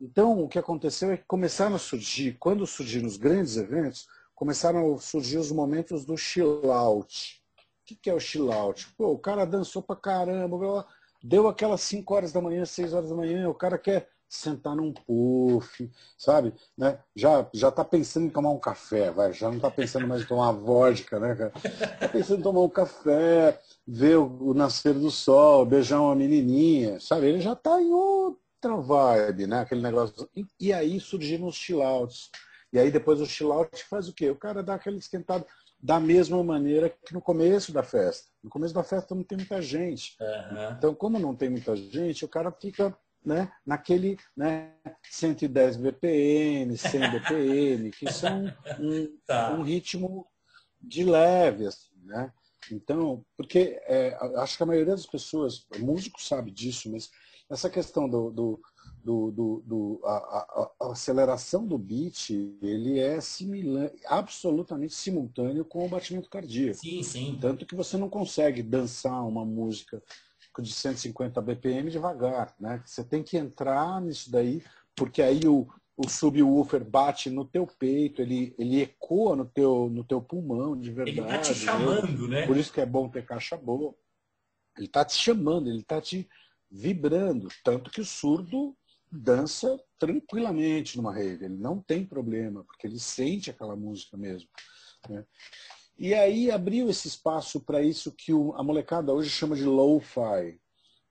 [0.00, 4.94] Então, o que aconteceu é que começaram a surgir, quando surgiram os grandes eventos, começaram
[4.94, 7.40] a surgir os momentos do chill out.
[7.56, 8.92] O que, que é o chill out?
[8.98, 10.86] Pô, o cara dançou pra caramba,
[11.22, 14.92] deu aquelas 5 horas da manhã, 6 horas da manhã, o cara quer sentar num
[14.92, 16.52] puff, sabe?
[16.76, 16.98] Né?
[17.14, 20.26] Já, já tá pensando em tomar um café, vai, já não tá pensando mais em
[20.26, 21.52] tomar uma vodka, né, cara?
[21.98, 26.98] Tá pensando em tomar um café, ver o, o nascer do sol, beijar uma menininha,
[27.00, 27.26] sabe?
[27.26, 29.60] Ele já tá em outra vibe, né?
[29.60, 30.28] Aquele negócio.
[30.34, 32.30] E, e aí surgiram os chill outs.
[32.72, 34.28] E aí depois o chill out faz o quê?
[34.30, 35.46] O cara dá aquele esquentado
[35.80, 38.30] da mesma maneira que no começo da festa.
[38.42, 40.16] No começo da festa não tem muita gente.
[40.18, 40.70] Uhum.
[40.72, 44.72] Então, como não tem muita gente, o cara fica né, naquele né,
[45.10, 48.44] 110 BPM, 100 BPM, que são
[48.78, 49.52] um, tá.
[49.52, 50.26] um ritmo
[50.80, 51.66] de leve.
[51.66, 52.32] Assim, né?
[52.70, 57.10] Então, porque é, acho que a maioria das pessoas, músico sabe disso, mas
[57.50, 58.60] essa questão do, do
[59.04, 65.84] do, do, do a, a, a, aceleração do beat, ele é similar, absolutamente simultâneo com
[65.84, 66.78] o batimento cardíaco.
[66.78, 67.38] Sim, sim.
[67.40, 70.02] Tanto que você não consegue dançar uma música
[70.62, 72.82] de 150 BPM devagar, né?
[72.84, 74.62] Você tem que entrar nisso daí,
[74.94, 80.04] porque aí o, o subwoofer bate no teu peito, ele, ele ecoa no teu, no
[80.04, 81.18] teu pulmão, de verdade.
[81.18, 82.46] Ele tá te chamando, né?
[82.46, 83.94] Por isso que é bom ter caixa boa.
[84.76, 86.28] Ele tá te chamando, ele tá te
[86.70, 87.48] vibrando.
[87.62, 88.76] Tanto que o surdo
[89.10, 94.48] dança tranquilamente numa rave, ele não tem problema, porque ele sente aquela música mesmo.
[95.08, 95.24] Né?
[95.96, 100.60] E aí abriu esse espaço para isso que a molecada hoje chama de lo-fi.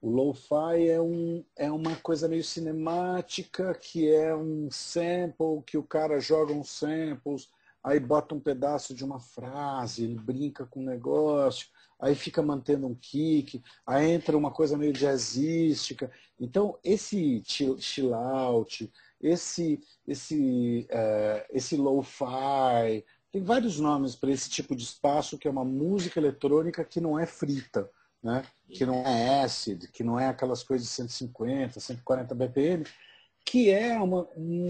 [0.02, 5.84] O lo-fi é, um, é uma coisa meio cinemática, que é um sample, que o
[5.84, 7.48] cara joga uns samples,
[7.82, 11.68] aí bota um pedaço de uma frase, ele brinca com o negócio,
[11.98, 16.12] aí fica mantendo um kick, aí entra uma coisa meio jazzística.
[16.38, 18.92] Então, esse chill out,
[19.22, 25.52] esse, esse, uh, esse lo-fi, tem vários nomes para esse tipo de espaço que é
[25.52, 27.90] uma música eletrônica que não é frita,
[28.22, 28.46] né?
[28.70, 32.86] que não é acid, que não é aquelas coisas de 150, 140 BPM,
[33.44, 34.70] que é uma, um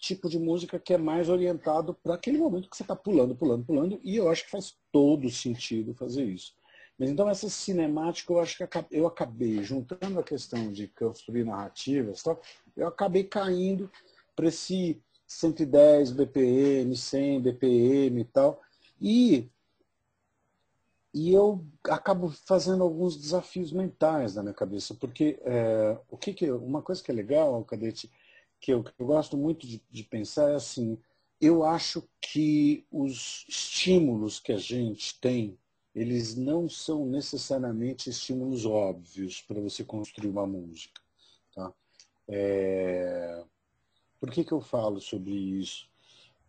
[0.00, 3.64] tipo de música que é mais orientado para aquele momento que você está pulando, pulando,
[3.64, 6.54] pulando, e eu acho que faz todo sentido fazer isso.
[6.98, 12.22] Mas então essa cinemática, eu acho que eu acabei, juntando a questão de construir narrativas,
[12.76, 13.88] eu acabei caindo
[14.34, 15.00] para esse
[15.40, 18.60] 110 BPM, 100 BPM e tal.
[19.00, 19.50] E,
[21.14, 26.50] e eu acabo fazendo alguns desafios mentais na minha cabeça, porque é, o que, que
[26.50, 28.10] uma coisa que é legal, Cadete,
[28.60, 30.98] que eu, que eu gosto muito de, de pensar é assim,
[31.40, 35.58] eu acho que os estímulos que a gente tem
[35.94, 41.00] eles não são necessariamente estímulos óbvios para você construir uma música.
[41.54, 41.72] Tá?
[42.28, 43.44] É...
[44.22, 45.88] Por que, que eu falo sobre isso?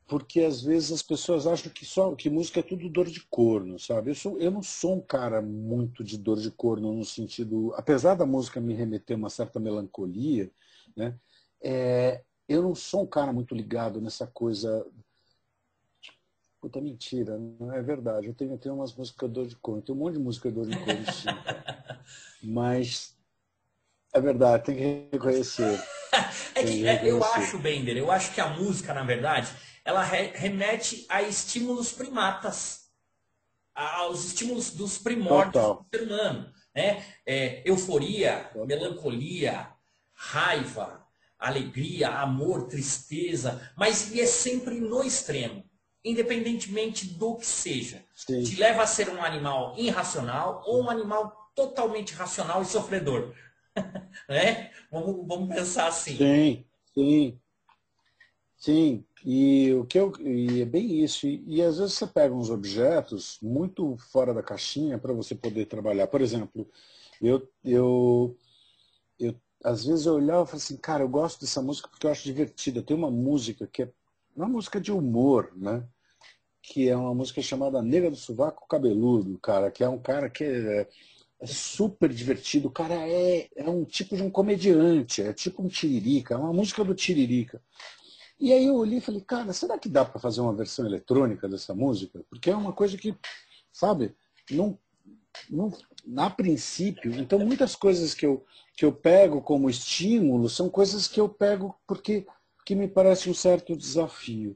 [0.06, 3.80] Porque às vezes as pessoas acham que só que música é tudo dor de corno,
[3.80, 4.12] sabe?
[4.12, 8.14] Eu, sou, eu não sou um cara muito de dor de corno no sentido, apesar
[8.14, 10.52] da música me remeter uma certa melancolia,
[10.96, 11.18] né?
[11.60, 14.86] É, eu não sou um cara muito ligado nessa coisa
[16.62, 18.28] Puta, mentira, não é verdade.
[18.28, 20.68] Eu tenho, eu tenho umas músicas dor de cor, tem um monte de música dor
[20.68, 21.28] de cor, sim.
[22.44, 23.18] Mas
[24.14, 25.84] é verdade, tem que reconhecer.
[26.56, 29.50] é que, é, eu acho, Bender, eu acho que a música, na verdade,
[29.84, 32.84] ela re remete a estímulos primatas,
[33.74, 35.76] aos estímulos dos primórdios Total.
[35.76, 36.54] do ser humano.
[36.76, 37.04] Né?
[37.26, 38.68] É, euforia, Total.
[38.68, 39.68] melancolia,
[40.14, 41.06] raiva,
[41.40, 45.64] alegria, amor, tristeza, mas é sempre no extremo
[46.04, 48.04] independentemente do que seja.
[48.14, 48.44] Sim.
[48.44, 53.34] Te leva a ser um animal irracional ou um animal totalmente racional e sofredor.
[54.30, 54.72] Né?
[54.92, 56.18] vamos, vamos pensar assim.
[56.18, 57.40] Sim, sim.
[58.64, 61.28] Sim, e o que eu, e é bem isso.
[61.28, 65.66] E, e, às vezes você pega uns objetos muito fora da caixinha para você poder
[65.66, 66.08] trabalhar.
[66.08, 66.66] Por exemplo,
[67.22, 68.38] eu, eu,
[69.20, 72.12] eu às vezes eu olhava e falava assim, cara, eu gosto dessa música porque eu
[72.12, 72.82] acho divertida.
[72.82, 73.92] Tem uma música que é
[74.34, 75.86] uma música de humor, né?
[76.62, 80.46] Que é uma música chamada Nega do Sovaco Cabeludo, cara, que é um cara que
[80.46, 80.88] é,
[81.44, 82.70] é super divertido.
[82.70, 86.54] O cara é, é um tipo de um comediante, é tipo um tiririca, é uma
[86.54, 87.62] música do tiririca.
[88.40, 91.48] E aí eu olhei e falei, cara, será que dá para fazer uma versão eletrônica
[91.50, 92.24] dessa música?
[92.30, 93.14] Porque é uma coisa que,
[93.74, 94.16] sabe,
[94.50, 94.80] não,
[95.50, 95.72] não,
[96.18, 98.46] a princípio, então muitas coisas que eu,
[98.78, 102.26] que eu pego como estímulo são coisas que eu pego porque
[102.66, 104.56] que me parece um certo desafio.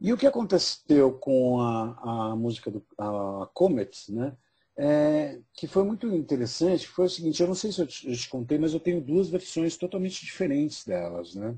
[0.00, 4.34] E o que aconteceu com a, a música do a Comets, né?
[4.82, 8.16] É, que foi muito interessante, foi o seguinte, eu não sei se eu te, eu
[8.16, 11.34] te, contei, mas eu tenho duas versões totalmente diferentes delas.
[11.34, 11.54] Né?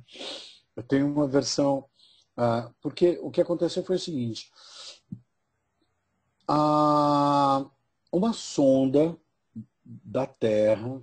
[0.74, 1.84] Eu tenho uma versão,
[2.36, 4.50] ah, porque o que aconteceu foi o seguinte,
[6.48, 7.64] ah,
[8.10, 9.16] uma sonda
[9.84, 11.00] da Terra,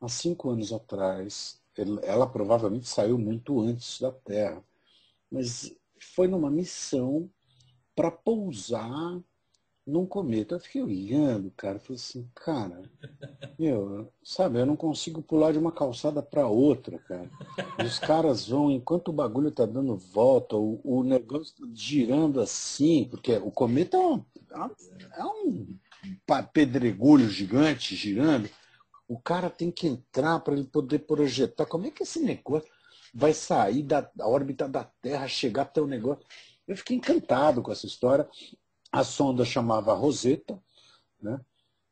[0.00, 1.60] há cinco anos atrás,
[2.02, 4.64] ela provavelmente saiu muito antes da Terra,
[5.30, 7.28] mas foi numa missão
[7.94, 9.20] para pousar
[9.86, 10.54] num cometa.
[10.54, 12.82] Eu fiquei olhando, cara, falei assim, cara,
[13.58, 17.30] meu, sabe, eu não consigo pular de uma calçada para outra, cara.
[17.78, 22.40] E os caras vão, enquanto o bagulho tá dando volta, o, o negócio tá girando
[22.40, 24.24] assim, porque o cometa é um,
[25.16, 25.78] é um
[26.52, 28.48] pedregulho gigante girando.
[29.08, 31.66] O cara tem que entrar para ele poder projetar.
[31.66, 32.68] Como é que esse negócio
[33.14, 36.24] vai sair da órbita da Terra, chegar até o negócio?
[36.66, 38.26] Eu fiquei encantado com essa história.
[38.92, 40.62] A sonda chamava Rosetta,
[41.20, 41.40] né?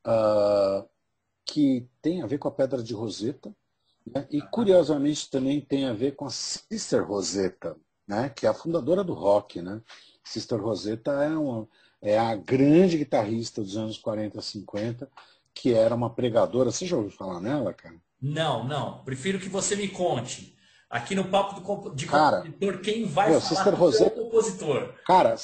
[0.06, 0.88] Uh,
[1.44, 3.54] que tem a ver com a pedra de Rosetta,
[4.06, 4.26] né?
[4.30, 8.28] e curiosamente também tem a ver com a Sister Rosetta, né?
[8.28, 9.60] que é a fundadora do rock.
[9.60, 9.80] Né?
[10.22, 11.68] Sister Rosetta é, uma,
[12.00, 15.10] é a grande guitarrista dos anos 40, 50,
[15.52, 16.70] que era uma pregadora.
[16.70, 17.96] Você já ouviu falar nela, cara?
[18.20, 19.02] Não, não.
[19.04, 20.56] Prefiro que você me conte.
[20.88, 24.24] Aqui no Papo do, de cara, Compositor, quem vai meu, falar Sister Rosetta, é o
[24.24, 24.94] compositor?
[25.06, 25.36] Cara,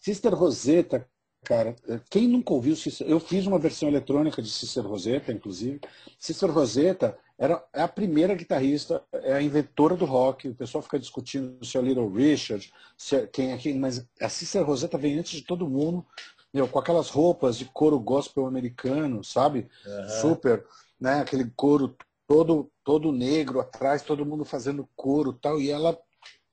[0.00, 1.08] Sister Rosetta,
[1.44, 1.74] cara,
[2.10, 3.06] quem nunca ouviu Sister...
[3.08, 5.80] Eu fiz uma versão eletrônica de Sister Rosetta, inclusive.
[6.18, 10.48] Sister Rosetta era, é a primeira guitarrista, é a inventora do rock.
[10.48, 14.04] O pessoal fica discutindo se é o Little Richard, se é quem é quem, mas
[14.20, 16.04] a Sister Rosetta vem antes de todo mundo,
[16.52, 19.68] meu, com aquelas roupas de couro gospel americano, sabe?
[19.86, 20.08] Uhum.
[20.20, 20.64] Super,
[21.00, 21.20] né?
[21.20, 21.94] Aquele couro
[22.26, 25.98] todo todo negro atrás, todo mundo fazendo couro tal, e ela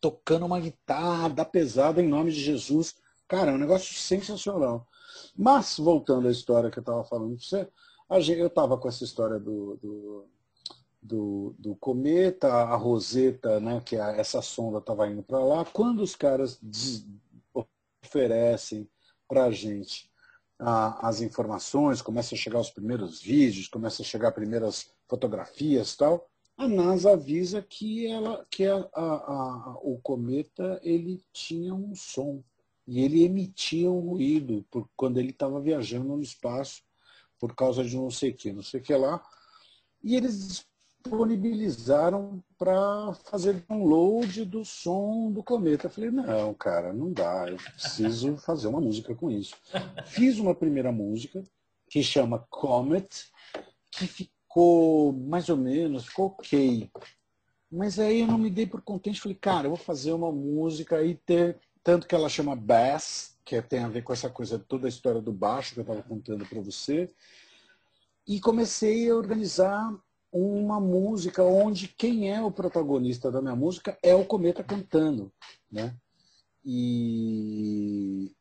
[0.01, 2.95] tocando uma guitarra da pesada em nome de Jesus
[3.27, 4.87] Cara, é um negócio sensacional.
[5.35, 7.69] Mas, voltando à história que eu estava falando para você,
[8.33, 10.27] eu estava com essa história do, do,
[11.01, 15.65] do, do, cometa, a Roseta, né, que é essa sonda estava indo para lá.
[15.65, 16.59] Quando os caras
[18.03, 18.87] oferecem
[19.27, 20.09] para a gente
[20.57, 26.29] as informações, começam a chegar os primeiros vídeos, começam a chegar as primeiras fotografias tal,
[26.57, 32.41] a NASA avisa que, ela, que a, a, a, o cometa ele tinha um som.
[32.87, 36.83] E ele emitia um ruído por, quando ele estava viajando no espaço
[37.39, 39.23] por causa de não sei o que, não sei o que lá.
[40.03, 40.65] E eles
[41.05, 45.87] disponibilizaram para fazer download do som do cometa.
[45.87, 49.55] Eu falei, não, cara, não dá, eu preciso fazer uma música com isso.
[50.05, 51.43] Fiz uma primeira música
[51.89, 53.07] que chama Comet,
[53.91, 56.89] que ficou mais ou menos, ficou ok.
[57.71, 61.03] Mas aí eu não me dei por contente, falei, cara, eu vou fazer uma música
[61.03, 64.87] e ter tanto que ela chama Bass, que tem a ver com essa coisa, toda
[64.87, 67.11] a história do baixo que eu estava contando para você.
[68.27, 69.95] E comecei a organizar
[70.31, 75.31] uma música onde quem é o protagonista da minha música é o Cometa cantando.
[75.71, 75.95] Né?
[76.65, 78.31] E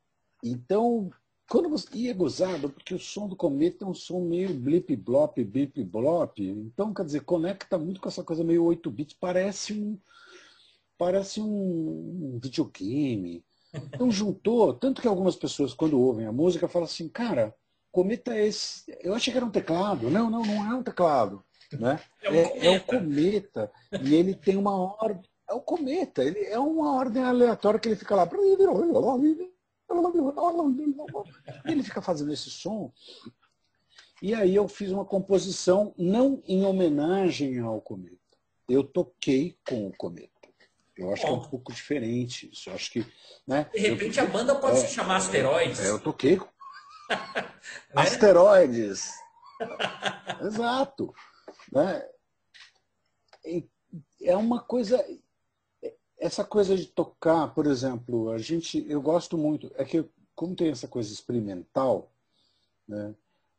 [0.43, 1.11] então,
[1.47, 1.87] quando você.
[1.93, 5.85] E é gozado, porque o som do cometa é um som meio blip blop, blip
[5.85, 6.41] blop.
[6.41, 9.17] Então, quer dizer, conecta muito com essa coisa meio 8 bits.
[9.21, 9.99] Parece um
[10.99, 13.45] parece um videogame.
[13.75, 17.55] Então juntou, tanto que algumas pessoas, quando ouvem a música, falam assim, cara,
[17.91, 18.85] cometa é esse.
[19.01, 20.11] Eu achei que era um teclado.
[20.11, 21.45] Não, não, não é um teclado.
[21.73, 22.01] Né?
[22.23, 23.73] É, um é, é o cometa.
[24.03, 25.23] E ele tem uma ordem.
[25.49, 28.27] É o cometa, ele é uma ordem aleatória que ele fica lá.
[31.67, 32.91] Ele fica fazendo esse som.
[34.23, 38.17] E aí eu fiz uma composição não em homenagem ao cometa.
[38.67, 40.34] Eu toquei com o cometa.
[40.97, 41.29] Eu acho Bom.
[41.29, 42.71] que é um pouco diferente isso.
[42.71, 43.07] Eu acho que,
[43.47, 45.81] né, De repente eu, a banda pode é, se chamar Asteroides.
[45.81, 46.37] É, eu toquei.
[46.37, 46.45] Né?
[47.95, 49.11] Asteroides.
[50.43, 51.13] Exato.
[51.73, 52.09] Né?
[54.23, 55.05] É uma coisa.
[56.19, 58.85] Essa coisa de tocar, por exemplo, a gente.
[58.89, 59.73] Eu gosto muito.
[59.75, 62.13] É que, como tem essa coisa experimental,
[62.87, 63.15] né,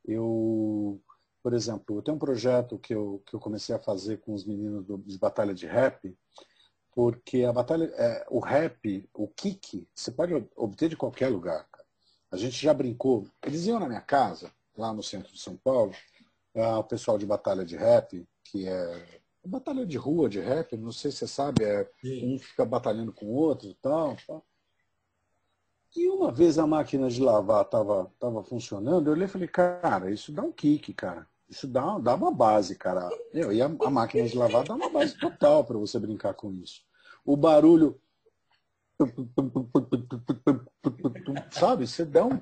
[0.06, 1.02] eu.
[1.44, 4.44] Por exemplo, eu tenho um projeto que eu, que eu comecei a fazer com os
[4.44, 6.18] meninos do, de batalha de rap,
[6.96, 11.68] porque a batalha, é, o rap, o kick, você pode obter de qualquer lugar.
[11.70, 11.86] Cara.
[12.32, 13.28] A gente já brincou.
[13.44, 15.94] Eles iam na minha casa, lá no centro de São Paulo,
[16.56, 20.92] uh, o pessoal de batalha de rap, que é batalha de rua de rap, não
[20.92, 21.88] sei se você sabe, é,
[22.24, 24.44] um fica batalhando com o outro e tal, tal.
[25.96, 30.12] E uma vez a máquina de lavar estava tava funcionando, eu olhei e falei, cara,
[30.12, 31.28] isso dá um kick, cara.
[31.48, 33.08] Isso dá, dá uma base, cara.
[33.34, 36.52] Eu, e a, a máquina de lavar dá uma base total para você brincar com
[36.52, 36.82] isso.
[37.24, 38.00] O barulho.
[41.52, 41.86] Sabe?
[41.86, 42.40] Você dá um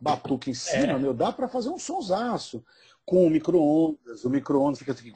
[0.00, 0.98] batuque em cima, é.
[0.98, 2.64] meu, dá para fazer um sonsaço.
[3.04, 4.24] Com o micro-ondas.
[4.24, 5.12] O micro-ondas fica assim.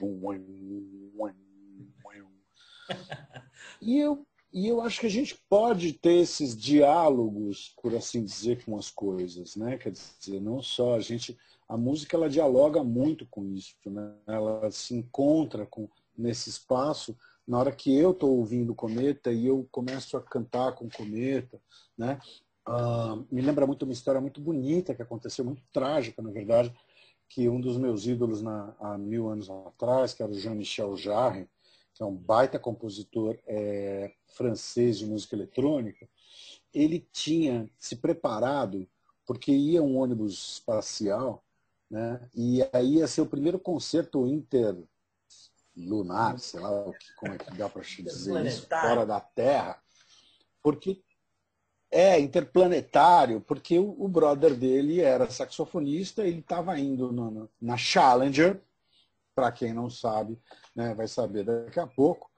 [3.80, 8.64] E eu, e eu acho que a gente pode ter esses diálogos, por assim dizer,
[8.64, 9.76] com as coisas, né?
[9.76, 11.36] Quer dizer, não só a gente
[11.68, 14.14] a música ela dialoga muito com isso, né?
[14.26, 19.66] ela se encontra com, nesse espaço na hora que eu estou ouvindo Cometa e eu
[19.70, 21.60] começo a cantar com Cometa,
[21.96, 22.18] né?
[22.68, 26.74] Uh, me lembra muito uma história muito bonita que aconteceu, muito trágica, na verdade,
[27.28, 31.48] que um dos meus ídolos na, há mil anos atrás, que era o Jean-Michel Jarre,
[31.94, 36.08] que é um baita compositor é, francês de música eletrônica,
[36.74, 38.88] ele tinha se preparado
[39.24, 41.44] porque ia um ônibus espacial,
[41.90, 42.28] né?
[42.34, 44.88] E aí ia ser o primeiro concerto interlunar,
[46.38, 46.70] sei lá
[47.16, 49.80] como é que dá para dizer isso, fora da Terra,
[50.62, 51.02] porque
[51.90, 58.60] é interplanetário, porque o, o brother dele era saxofonista, ele estava indo no, na Challenger,
[59.34, 60.38] para quem não sabe,
[60.74, 62.30] né, vai saber daqui a pouco.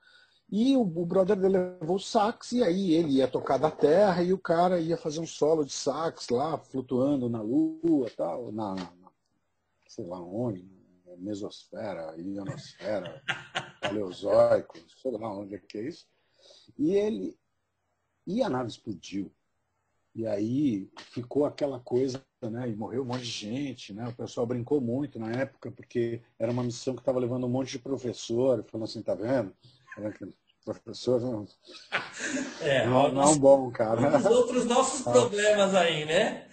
[0.51, 4.23] E o, o brother dele levou o sax, e aí ele ia tocar da terra,
[4.23, 8.75] e o cara ia fazer um solo de sax lá, flutuando na lua, tal, na,
[8.75, 8.98] na
[9.89, 10.65] sei lá onde,
[11.17, 13.23] mesosfera, ionosfera,
[13.81, 16.07] paleozoico, sei lá onde é que é isso.
[16.79, 17.37] E ele.
[18.27, 19.33] E a nave explodiu.
[20.15, 22.69] E aí ficou aquela coisa, né?
[22.69, 24.09] E morreu um monte de gente, né?
[24.09, 27.73] O pessoal brincou muito na época, porque era uma missão que estava levando um monte
[27.73, 29.55] de professor, falando assim, tá vendo?
[30.65, 31.47] Professor não,
[32.61, 34.19] é, não, não é um bom, cara.
[34.19, 36.49] Os outros nossos problemas aí, né?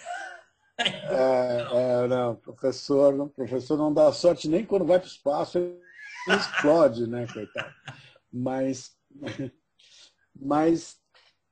[0.78, 5.58] É, é, não, professor, não, professor não dá sorte nem quando vai para o espaço,
[5.58, 5.80] ele
[6.28, 7.74] explode, né, coitado.
[8.32, 8.98] Mas,
[10.36, 10.98] mas,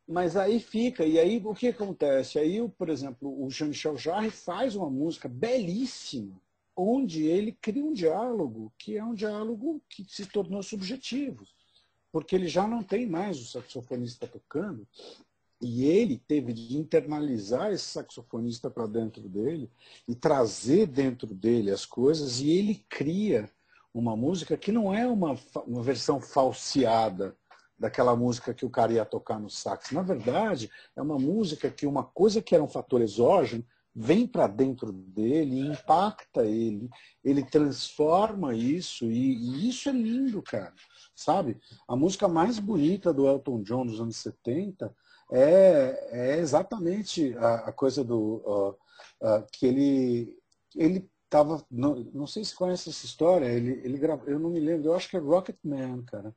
[0.07, 2.37] mas aí fica, e aí o que acontece?
[2.37, 6.41] Aí, por exemplo, o Jean-Michel Jarre faz uma música belíssima,
[6.75, 11.45] onde ele cria um diálogo, que é um diálogo que se tornou subjetivo
[12.13, 14.87] porque ele já não tem mais o saxofonista tocando,
[15.63, 19.71] e ele teve de internalizar esse saxofonista para dentro dele
[20.07, 23.49] e trazer dentro dele as coisas, e ele cria
[23.93, 27.35] uma música que não é uma, uma versão falseada
[27.77, 29.91] daquela música que o cara ia tocar no sax.
[29.91, 33.63] Na verdade, é uma música que uma coisa que era um fator exógeno
[33.95, 36.89] vem para dentro dele, impacta ele,
[37.23, 40.73] ele transforma isso, e, e isso é lindo, cara
[41.15, 41.57] sabe?
[41.87, 44.93] A música mais bonita do Elton John dos anos 70
[45.33, 48.69] é, é exatamente a, a, coisa do uh,
[49.27, 50.37] uh, que ele
[50.75, 54.59] ele tava não, não sei se conhece essa história ele ele gravou eu não me
[54.59, 56.35] lembro eu acho que é Rocket Man cara.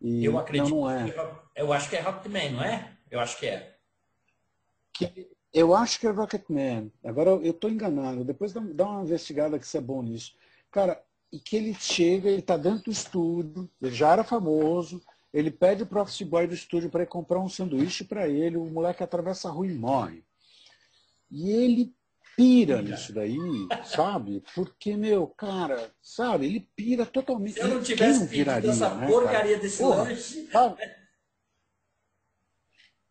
[0.00, 1.14] E eu acredito não, não é.
[1.54, 2.96] eu acho que é Rocket Man não é?
[3.10, 3.76] Eu acho que é.
[4.92, 6.90] Que, eu acho que é Rocket Man.
[7.02, 10.34] Agora eu estou enganado depois dá, dá uma investigada que você é bom nisso.
[10.70, 15.02] Cara e que ele chega, ele está dentro do estúdio, ele já era famoso,
[15.32, 18.64] ele pede o office boy do estúdio para ir comprar um sanduíche para ele, o
[18.64, 20.24] moleque atravessa a rua e morre.
[21.30, 21.94] E ele
[22.36, 23.36] pira nisso daí,
[23.84, 24.42] sabe?
[24.54, 27.54] Porque, meu, cara, sabe, ele pira totalmente.
[27.54, 29.58] Se eu não tivesse não viraria, essa né, porcaria cara?
[29.58, 30.48] desse Porra, lanche.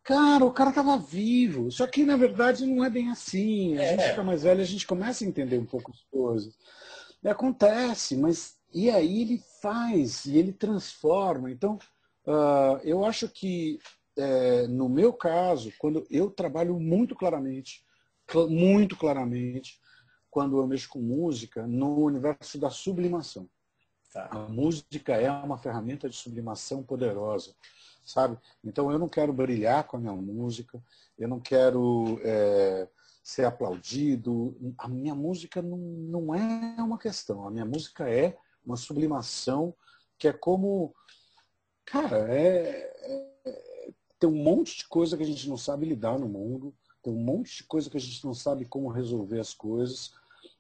[0.08, 1.70] Cara, o cara tava vivo.
[1.70, 3.78] Só que, na verdade, não é bem assim.
[3.78, 3.90] A é.
[3.90, 6.58] gente fica mais velho, a gente começa a entender um pouco as coisas.
[7.22, 11.52] E acontece, mas e aí ele faz, e ele transforma.
[11.52, 11.78] Então,
[12.28, 13.80] uh, eu acho que,
[14.18, 17.84] é, no meu caso, quando eu trabalho muito claramente,
[18.50, 19.80] muito claramente,
[20.30, 23.50] quando eu mexo com música, no universo da sublimação.
[24.14, 24.28] Tá.
[24.32, 27.56] A música é uma ferramenta de sublimação poderosa,
[28.06, 28.38] sabe?
[28.64, 30.82] Então eu não quero brilhar com a minha música,
[31.18, 32.88] eu não quero é,
[33.24, 34.56] ser aplaudido.
[34.78, 37.46] A minha música não, não é uma questão.
[37.46, 39.76] A minha música é uma sublimação
[40.18, 40.96] que é como.
[41.88, 42.92] Cara, é,
[43.46, 47.14] é, tem um monte de coisa que a gente não sabe lidar no mundo, tem
[47.14, 50.12] um monte de coisa que a gente não sabe como resolver as coisas.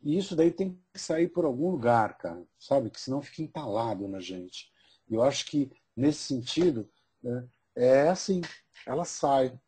[0.01, 2.89] E isso daí tem que sair por algum lugar, cara, sabe?
[2.89, 4.71] Que senão fica entalado na gente.
[5.09, 6.89] E eu acho que, nesse sentido,
[7.21, 8.41] né, é assim:
[8.85, 9.59] ela sai.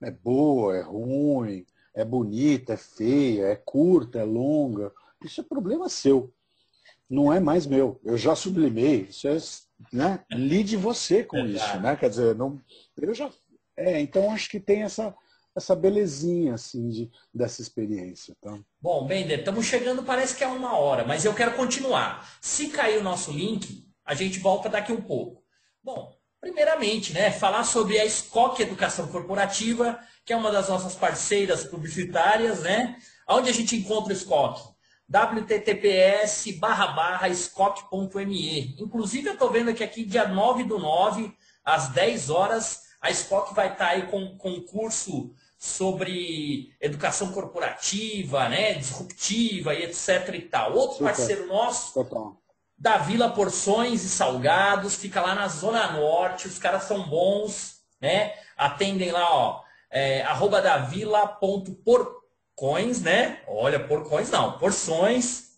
[0.00, 4.92] É boa, é ruim, é bonita, é feia, é curta, é longa.
[5.24, 6.32] Isso é problema seu.
[7.08, 8.00] Não é mais meu.
[8.04, 9.06] Eu já sublimei.
[9.10, 9.38] Isso é,
[9.92, 10.20] né?
[10.30, 11.96] Lide você com é isso, né?
[11.96, 12.60] Quer dizer, não,
[13.00, 13.30] eu já.
[13.76, 15.14] É, então acho que tem essa
[15.58, 18.34] essa belezinha assim de, dessa experiência.
[18.40, 18.58] Tá?
[18.80, 22.26] Bom, Bender, estamos chegando, parece que é uma hora, mas eu quero continuar.
[22.40, 25.42] Se cair o nosso link, a gente volta daqui um pouco.
[25.82, 31.64] Bom, primeiramente, né, falar sobre a SCOC Educação Corporativa, que é uma das nossas parceiras
[31.64, 32.96] publicitárias, né?
[33.28, 34.77] Onde a gente encontra o SCOC?
[35.08, 37.28] www.ttps barra.
[38.78, 41.32] Inclusive, eu estou vendo que aqui, dia 9 do 9,
[41.64, 48.48] às 10 horas, a SCOC vai estar tá aí com um concurso sobre educação corporativa,
[48.48, 50.74] né, disruptiva e etc e tal.
[50.74, 51.06] Outro Super.
[51.06, 52.36] parceiro nosso, Total.
[52.76, 58.34] da Vila Porções e Salgados, fica lá na Zona Norte, os caras são bons, né,
[58.56, 60.62] atendem lá, ó, é, arroba
[62.58, 63.40] davila.porcoins, né?
[63.46, 65.48] Olha, porcoins não, porções.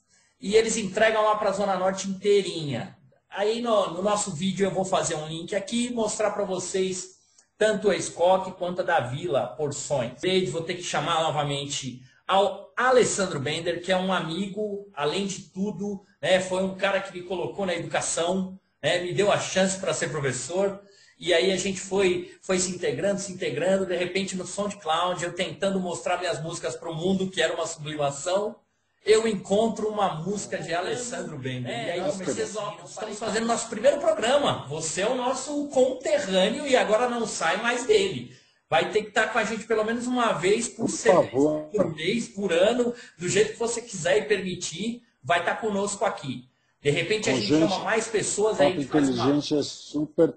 [0.41, 2.97] E eles entregam lá para a Zona Norte inteirinha.
[3.29, 7.21] Aí no, no, nosso vídeo eu vou fazer um link aqui e mostrar para vocês
[7.57, 10.13] tanto a Scott quanto a da Vila Porções.
[10.51, 16.03] Vou ter que chamar novamente ao Alessandro Bender, que é um amigo, além de tudo,
[16.23, 19.93] né, foi um cara que me colocou na educação, né, me deu a chance para
[19.93, 20.81] ser professor.
[21.21, 25.35] E aí a gente foi, foi se integrando, se integrando, de repente no SoundCloud, eu
[25.35, 28.57] tentando mostrar minhas músicas para o mundo, que era uma sublimação
[29.05, 31.71] eu encontro uma música de Alessandro Bender.
[31.71, 34.67] É, e aí vocês estamos fazendo nosso primeiro programa.
[34.69, 38.37] Você é o nosso conterrâneo e agora não sai mais dele.
[38.69, 41.31] Vai ter que estar com a gente pelo menos uma vez por, por semestre,
[41.73, 46.49] por mês, por ano, do jeito que você quiser e permitir, vai estar conosco aqui.
[46.81, 48.81] De repente a gente, gente chama mais pessoas aí.
[48.81, 49.61] Inteligente uma...
[49.61, 50.35] é super.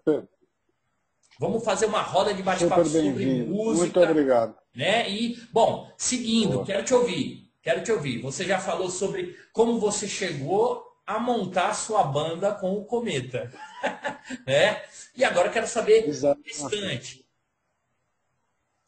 [1.39, 3.99] Vamos fazer uma roda de bate-papo sobre música.
[3.99, 4.55] Muito obrigado.
[4.75, 5.09] Né?
[5.09, 6.65] E, bom, seguindo, Boa.
[6.65, 7.51] quero te ouvir.
[7.61, 8.21] Quero te ouvir.
[8.21, 13.51] Você já falou sobre como você chegou a montar sua banda com o Cometa.
[14.45, 14.81] né?
[15.15, 17.25] E agora quero saber o restante.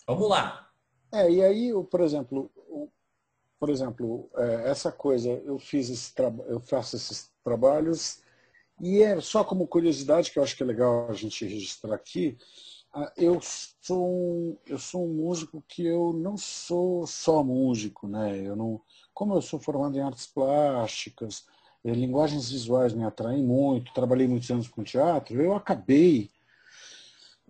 [0.07, 0.69] Vamos lá.
[1.11, 2.51] É, e aí, por exemplo,
[3.59, 6.13] por exemplo, é, essa coisa, eu fiz esse
[6.47, 8.19] eu faço esses trabalhos
[8.81, 12.37] e é só como curiosidade que eu acho que é legal a gente registrar aqui.
[12.93, 18.39] Ah, eu sou um, eu sou um músico que eu não sou só músico, né?
[18.39, 18.81] Eu não,
[19.13, 21.45] como eu sou formado em artes plásticas,
[21.83, 26.29] eh, linguagens visuais me atraem muito, trabalhei muitos anos com teatro, eu acabei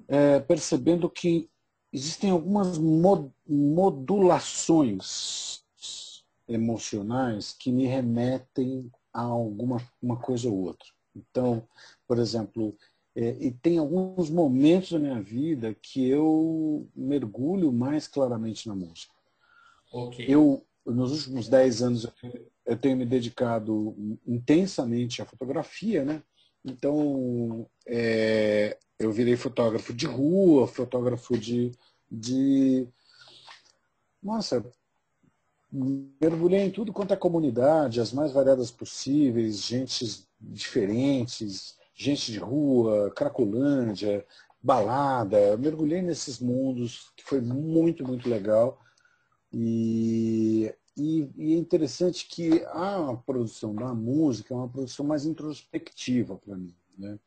[0.08, 1.50] é, percebendo que
[1.92, 2.78] existem algumas
[3.48, 5.64] modulações
[6.48, 10.95] emocionais que me remetem a alguma uma coisa ou outra.
[11.16, 11.68] Então,
[12.08, 12.76] por exemplo,
[13.16, 19.14] é, e tem alguns momentos da minha vida que eu mergulho mais claramente na música.
[19.92, 20.26] Okay.
[20.28, 22.08] Eu, nos últimos 10 anos,
[22.66, 26.22] eu tenho me dedicado intensamente à fotografia, né?
[26.66, 31.72] Então, é, eu virei fotógrafo de rua, fotógrafo de,
[32.12, 32.88] de.
[34.22, 34.66] Nossa,
[35.72, 43.12] mergulhei em tudo quanto é comunidade, as mais variadas possíveis, gentes diferentes, gente de rua,
[43.12, 44.26] Cracolândia,
[44.62, 45.56] balada.
[45.58, 48.82] mergulhei nesses mundos, que foi muito, muito legal.
[49.54, 56.36] E, e, e, é interessante que a produção da música é uma produção mais introspectiva
[56.38, 56.76] para mim.
[56.98, 57.20] Né?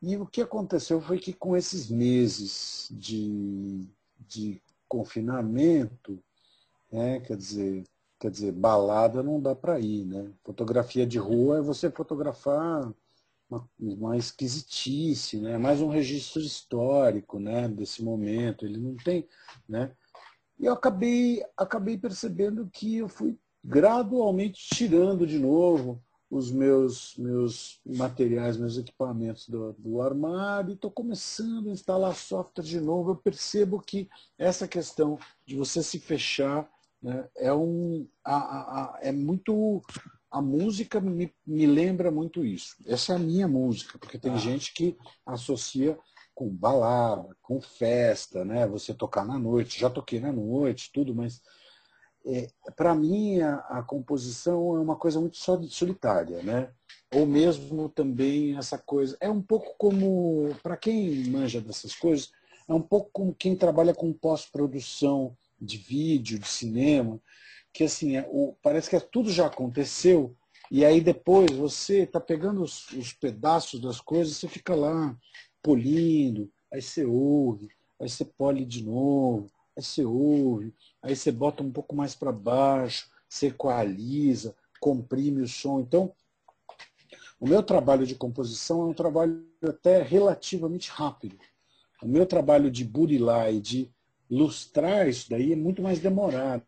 [0.00, 6.22] E o que aconteceu foi que com esses meses de, de confinamento,
[6.92, 7.84] né, quer dizer,
[8.18, 10.30] quer dizer, balada não dá para ir, né?
[10.42, 12.92] Fotografia de rua é você fotografar
[13.50, 15.58] uma, uma esquisitice, né?
[15.58, 17.68] mais um registro histórico né?
[17.68, 18.64] desse momento.
[18.64, 19.26] Ele não tem.
[19.68, 19.92] Né?
[20.58, 27.80] E eu acabei, acabei percebendo que eu fui gradualmente tirando de novo os meus, meus
[27.84, 33.12] materiais, meus equipamentos do, do armário e estou começando a instalar software de novo.
[33.12, 36.68] Eu percebo que essa questão de você se fechar
[37.04, 39.82] né, é, um, a, a, é muito
[40.30, 42.76] a música me, me lembra muito isso.
[42.86, 44.38] Essa é a minha música, porque tem ah.
[44.38, 45.98] gente que associa
[46.34, 48.66] com balada, com festa, né?
[48.66, 49.78] Você tocar na noite.
[49.78, 51.42] Já toquei na noite, tudo, mas
[52.26, 55.36] é, para mim a, a, composição é uma coisa muito
[55.68, 56.72] solitária, né?
[57.14, 62.32] Ou mesmo também essa coisa é um pouco como para quem manja dessas coisas
[62.66, 67.20] é um pouco como quem trabalha com pós-produção de vídeo, de cinema
[67.74, 70.34] que assim, é, o, parece que tudo já aconteceu,
[70.70, 75.14] e aí depois você está pegando os, os, pedaços das coisas, você fica lá
[75.60, 77.68] polindo, aí você ouve,
[78.00, 82.30] aí você pole de novo, aí você ouve, aí você bota um pouco mais para
[82.30, 85.80] baixo, você equaliza, comprime o som.
[85.80, 86.14] Então,
[87.40, 91.36] o meu trabalho de composição é um trabalho até relativamente rápido.
[92.00, 93.93] O meu trabalho de burilar e de
[94.34, 96.62] lustrar isso daí é muito mais demorado.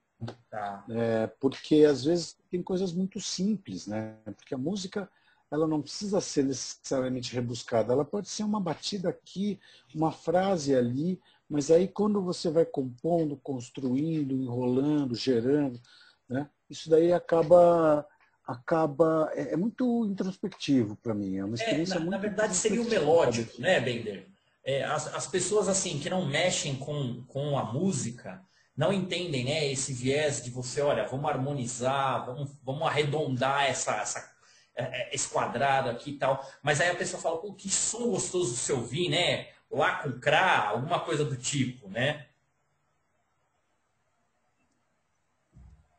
[0.50, 0.84] Tá.
[0.88, 4.16] É, porque às vezes tem coisas muito simples, né?
[4.24, 5.10] Porque a música
[5.50, 9.60] ela não precisa ser necessariamente rebuscada, ela pode ser uma batida aqui,
[9.94, 15.80] uma frase ali, mas aí quando você vai compondo, construindo, enrolando, gerando,
[16.28, 16.48] né?
[16.68, 18.06] Isso daí acaba
[18.44, 22.54] acaba é, é muito introspectivo para mim, é uma experiência é, na, muito na verdade
[22.54, 24.35] seria o melódico, né, Bender?
[24.66, 28.44] é, as, as, pessoas assim que não mexem com, com a música
[28.76, 34.36] não entendem né, esse viés de você, olha, vamos harmonizar, vamos, vamos arredondar essa, essa
[34.74, 36.44] é, é, esse quadrado aqui e tal.
[36.62, 39.52] Mas aí a pessoa fala, pô, que som gostoso de se ouvir, né?
[39.70, 42.28] Lá com cra, alguma coisa do tipo, né?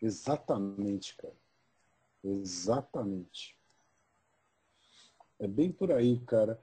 [0.01, 1.33] Exatamente, cara.
[2.21, 3.57] Exatamente.
[5.39, 6.59] É bem por aí, cara.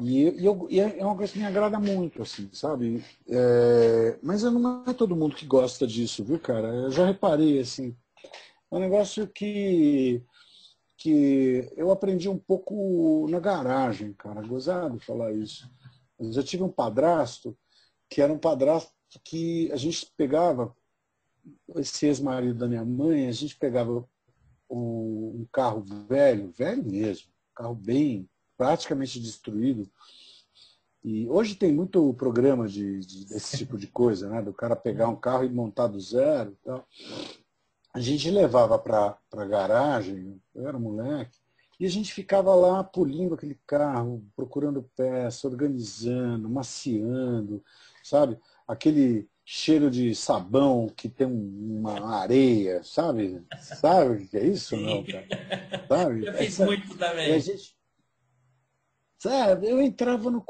[0.00, 3.04] E, eu, e é uma coisa que me agrada muito, assim, sabe?
[3.28, 6.68] É, mas não é todo mundo que gosta disso, viu, cara?
[6.68, 7.96] Eu já reparei, assim.
[8.70, 10.22] É um negócio que,
[10.96, 14.46] que eu aprendi um pouco na garagem, cara.
[14.46, 15.68] Gozado falar isso.
[16.18, 17.56] Eu já tive um padrasto
[18.08, 18.92] que era um padrasto
[19.24, 20.74] que a gente pegava,
[21.76, 24.08] esse ex-marido da minha mãe, a gente pegava
[24.70, 28.28] um, carro velho, velho mesmo, carro bem,
[28.58, 29.88] praticamente destruído.
[31.04, 34.42] E hoje tem muito programa de, de, desse tipo de coisa, né?
[34.42, 36.86] Do cara pegar um carro e montar do zero e tal.
[37.94, 41.38] A gente levava para a garagem, eu era moleque,
[41.80, 47.64] e a gente ficava lá polindo aquele carro, procurando peça, organizando, maciando,
[48.02, 48.36] sabe?
[48.66, 53.42] Aquele cheiro de sabão que tem uma areia, sabe?
[53.62, 54.76] Sabe o que é isso?
[54.76, 55.26] Não, cara?
[55.88, 56.26] Sabe?
[56.26, 57.32] Eu fiz Essa, muito também.
[57.32, 57.74] A gente,
[59.18, 60.44] sabe, eu entrava no.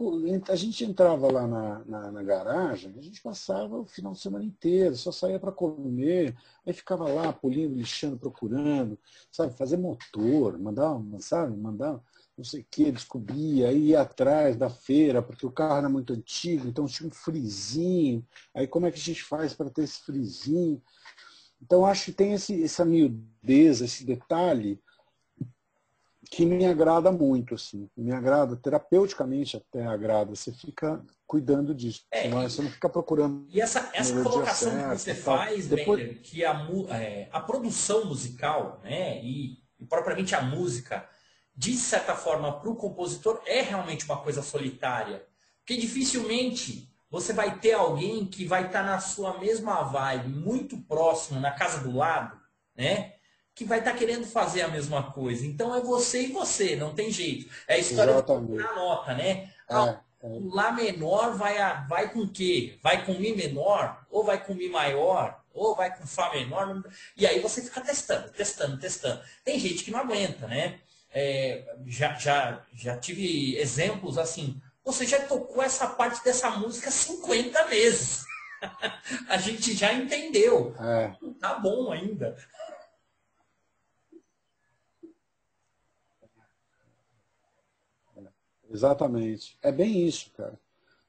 [0.49, 4.45] A gente entrava lá na, na, na, garagem, a gente passava o final de semana
[4.45, 8.99] inteiro, só saía para comer, aí ficava lá polindo, lixando, procurando,
[9.33, 12.01] sabe, fazer motor, mandar, sabe, mandar
[12.39, 16.13] não sei o que, descobria, aí ia atrás da feira, porque o carro era muito
[16.13, 18.25] antigo, então tinha um frizinho.
[18.55, 20.81] Aí como é que a gente faz para ter esse frizinho?
[21.61, 24.81] Então acho que tem esse, essa miudeza, esse detalhe
[26.31, 27.89] que me agrada muito, assim.
[27.97, 30.35] Me agrada, terapeuticamente até agrada.
[30.35, 32.03] Você fica cuidando disso.
[32.11, 33.47] É, não, você não fica procurando.
[33.49, 36.01] E essa, essa colocação certa, que você faz, Depois...
[36.01, 41.09] Bender, que a, é, a produção musical, né, e, e propriamente a música,
[41.57, 45.27] de certa forma, para o compositor é realmente uma coisa solitária.
[45.59, 50.77] Porque dificilmente você vai ter alguém que vai estar tá na sua mesma vibe, muito
[50.83, 52.39] próximo, na casa do lado,
[52.77, 53.15] né?
[53.59, 55.45] Que vai estar tá querendo fazer a mesma coisa.
[55.45, 57.51] Então é você e você, não tem jeito.
[57.67, 59.51] É a história da nota, né?
[59.69, 60.27] É, ah, é.
[60.29, 62.79] O Lá menor vai, a, vai com o quê?
[62.81, 64.07] Vai com Mi menor?
[64.09, 65.41] Ou vai com Mi maior?
[65.53, 66.85] Ou vai com Fá menor?
[67.17, 69.21] E aí você fica testando, testando, testando.
[69.45, 70.79] Tem gente que não aguenta, né?
[71.13, 74.63] É, já, já, já tive exemplos assim.
[74.85, 78.25] Você já tocou essa parte dessa música 50 vezes.
[79.29, 80.77] a gente já entendeu.
[80.81, 81.13] É.
[81.41, 82.37] Tá bom ainda.
[88.71, 89.59] Exatamente.
[89.63, 90.59] É bem isso, cara.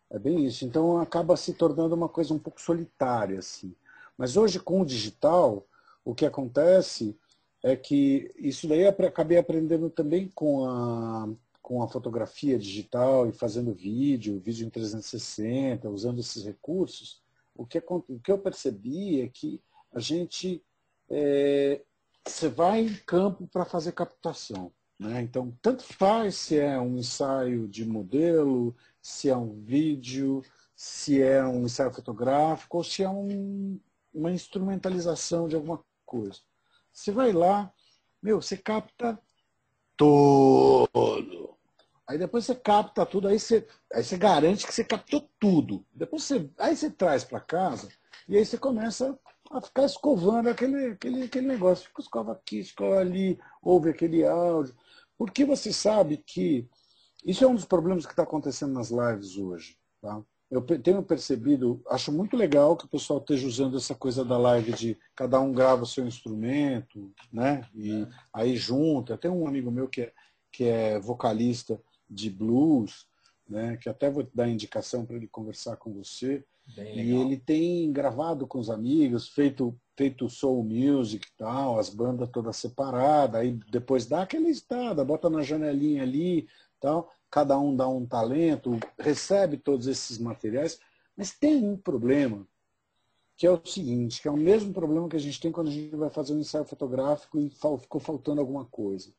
[0.10, 0.66] É bem isso.
[0.66, 3.76] Então acaba se tornando uma coisa um pouco solitária, assim.
[4.18, 5.66] Mas hoje, com o digital,
[6.04, 7.16] o que acontece
[7.64, 11.30] é que isso daí eu acabei aprendendo também com a,
[11.62, 17.22] com a fotografia digital e fazendo vídeo, vídeo em 360, usando esses recursos.
[17.56, 19.62] O que, o que eu percebi é que
[19.94, 20.64] a gente
[21.10, 21.82] é,
[22.26, 24.72] você vai em campo para fazer captação.
[25.00, 25.22] Né?
[25.22, 30.44] Então, tanto faz se é um ensaio de modelo, se é um vídeo,
[30.76, 33.80] se é um ensaio fotográfico ou se é um,
[34.14, 36.40] uma instrumentalização de alguma coisa.
[36.92, 37.72] Você vai lá,
[38.22, 39.18] meu, você capta
[39.96, 41.58] tudo.
[42.06, 45.86] Aí depois você capta tudo, aí você, aí você garante que você captou tudo.
[45.94, 47.88] Depois você, aí você traz para casa
[48.28, 49.18] e aí você começa
[49.52, 51.88] a ficar escovando aquele, aquele, aquele negócio.
[51.88, 54.76] Fica escova aqui, escova ali, ouve aquele áudio.
[55.20, 56.68] Porque você sabe que
[57.24, 59.78] isso é um dos problemas que está acontecendo nas lives hoje.
[60.02, 60.24] Tá?
[60.52, 64.74] eu tenho percebido, acho muito legal que o pessoal esteja usando essa coisa da live
[64.74, 67.62] de cada um grava o seu instrumento, né?
[67.76, 69.16] E aí junta.
[69.16, 70.14] Tem um amigo meu que é,
[70.52, 73.06] que é vocalista de blues,
[73.48, 73.78] né?
[73.78, 76.44] Que até vou dar indicação para ele conversar com você.
[76.78, 82.30] E ele tem gravado com os amigos, feito feito soul music e tal, as bandas
[82.30, 86.48] todas separadas, aí depois dá aquela estada, bota na janelinha ali,
[86.80, 90.80] tal cada um dá um talento, recebe todos esses materiais,
[91.16, 92.48] mas tem um problema,
[93.38, 95.72] que é o seguinte, que é o mesmo problema que a gente tem quando a
[95.72, 99.14] gente vai fazer um ensaio fotográfico e ficou faltando alguma coisa.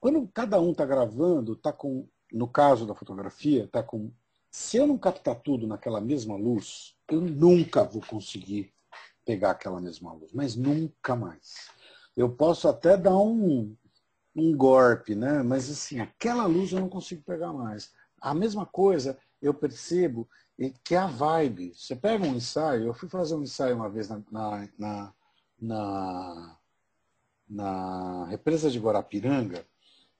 [0.00, 4.12] Quando cada um está gravando, está com, no caso da fotografia, está com.
[4.50, 8.72] Se eu não captar tudo naquela mesma luz, eu nunca vou conseguir
[9.24, 11.68] pegar aquela mesma luz, mas nunca mais.
[12.16, 13.76] Eu posso até dar um,
[14.34, 15.42] um golpe, né?
[15.42, 17.92] Mas assim, aquela luz eu não consigo pegar mais.
[18.20, 20.28] A mesma coisa eu percebo
[20.82, 21.72] que é a vibe.
[21.74, 25.14] Você pega um ensaio, eu fui fazer um ensaio uma vez na, na, na,
[25.60, 26.58] na,
[27.48, 29.64] na represa de Guarapiranga,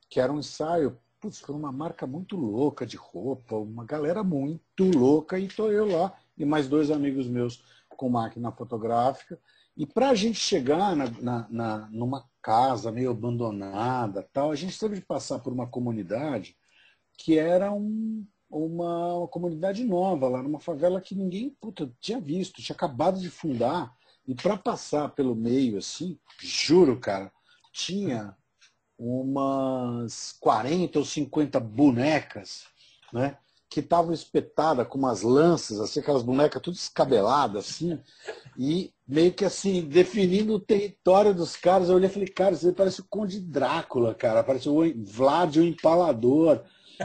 [0.09, 4.85] que era um ensaio putz, por uma marca muito louca de roupa, uma galera muito
[4.97, 7.63] louca, e estou eu lá, e mais dois amigos meus
[7.99, 9.39] com máquina fotográfica,
[9.77, 14.79] E para a gente chegar na, na, na, numa casa meio abandonada, tal, a gente
[14.79, 16.57] teve de passar por uma comunidade
[17.17, 22.63] que era um, uma, uma, comunidade nova, lá numa favela que ninguém puta, tinha visto,
[22.63, 23.93] tinha acabado de fundar.
[24.27, 27.33] E para passar pelo meio, assim, juro, cara,
[27.73, 28.37] tinha
[28.99, 32.65] umas 40 ou 50 bonecas,
[33.13, 33.37] né?
[33.71, 38.01] Que estavam espetadas com umas lanças, assim, aquelas bonecas tudo escabeladas, assim,
[38.59, 41.89] e meio que assim, definindo o território dos caras.
[41.89, 45.63] Eu olhei e falei, cara, você parece o Conde Drácula, cara, parece o Vlad o
[45.63, 46.63] Empalador.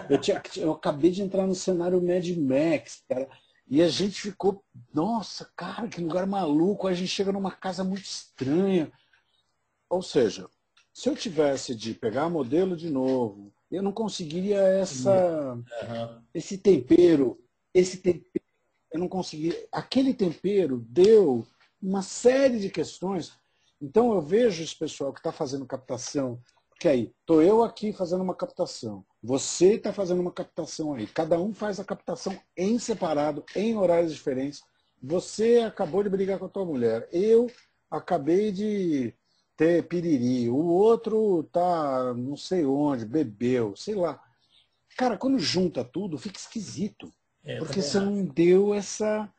[0.09, 3.29] Eu, tinha, eu acabei de entrar no cenário Mad Max, cara.
[3.67, 4.63] E a gente ficou,
[4.93, 6.87] nossa, cara, que lugar maluco.
[6.87, 8.91] A gente chega numa casa muito estranha.
[9.89, 10.49] Ou seja,
[10.93, 16.21] se eu tivesse de pegar modelo de novo, eu não conseguiria essa, uhum.
[16.33, 18.45] esse tempero, esse tempero,
[18.91, 19.67] eu não conseguia.
[19.71, 21.45] Aquele tempero deu
[21.81, 23.33] uma série de questões.
[23.81, 26.39] Então eu vejo esse pessoal que está fazendo captação,
[26.69, 31.39] porque aí estou eu aqui fazendo uma captação, você está fazendo uma captação aí, cada
[31.39, 34.61] um faz a captação em separado, em horários diferentes.
[35.01, 37.51] Você acabou de brigar com a tua mulher, eu
[37.89, 39.13] acabei de
[39.55, 44.21] ter piriri, o outro tá não sei onde, bebeu, sei lá.
[44.97, 47.11] Cara, quando junta tudo, fica esquisito.
[47.43, 49.31] É, porque você não deu essa.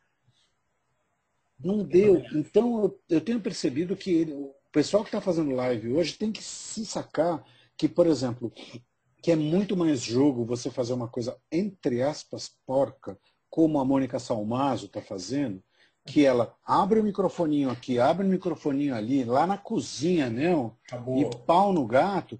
[1.59, 2.23] Não deu.
[2.33, 6.31] Então, eu, eu tenho percebido que ele, o pessoal que está fazendo live hoje tem
[6.31, 7.43] que se sacar
[7.77, 8.51] que, por exemplo,
[9.21, 13.17] que é muito mais jogo você fazer uma coisa, entre aspas, porca,
[13.49, 15.63] como a Mônica Salmazo está fazendo,
[16.05, 21.17] que ela abre o microfoninho aqui, abre o microfoninho ali, lá na cozinha mesmo, Acabou.
[21.17, 22.39] e pau no gato,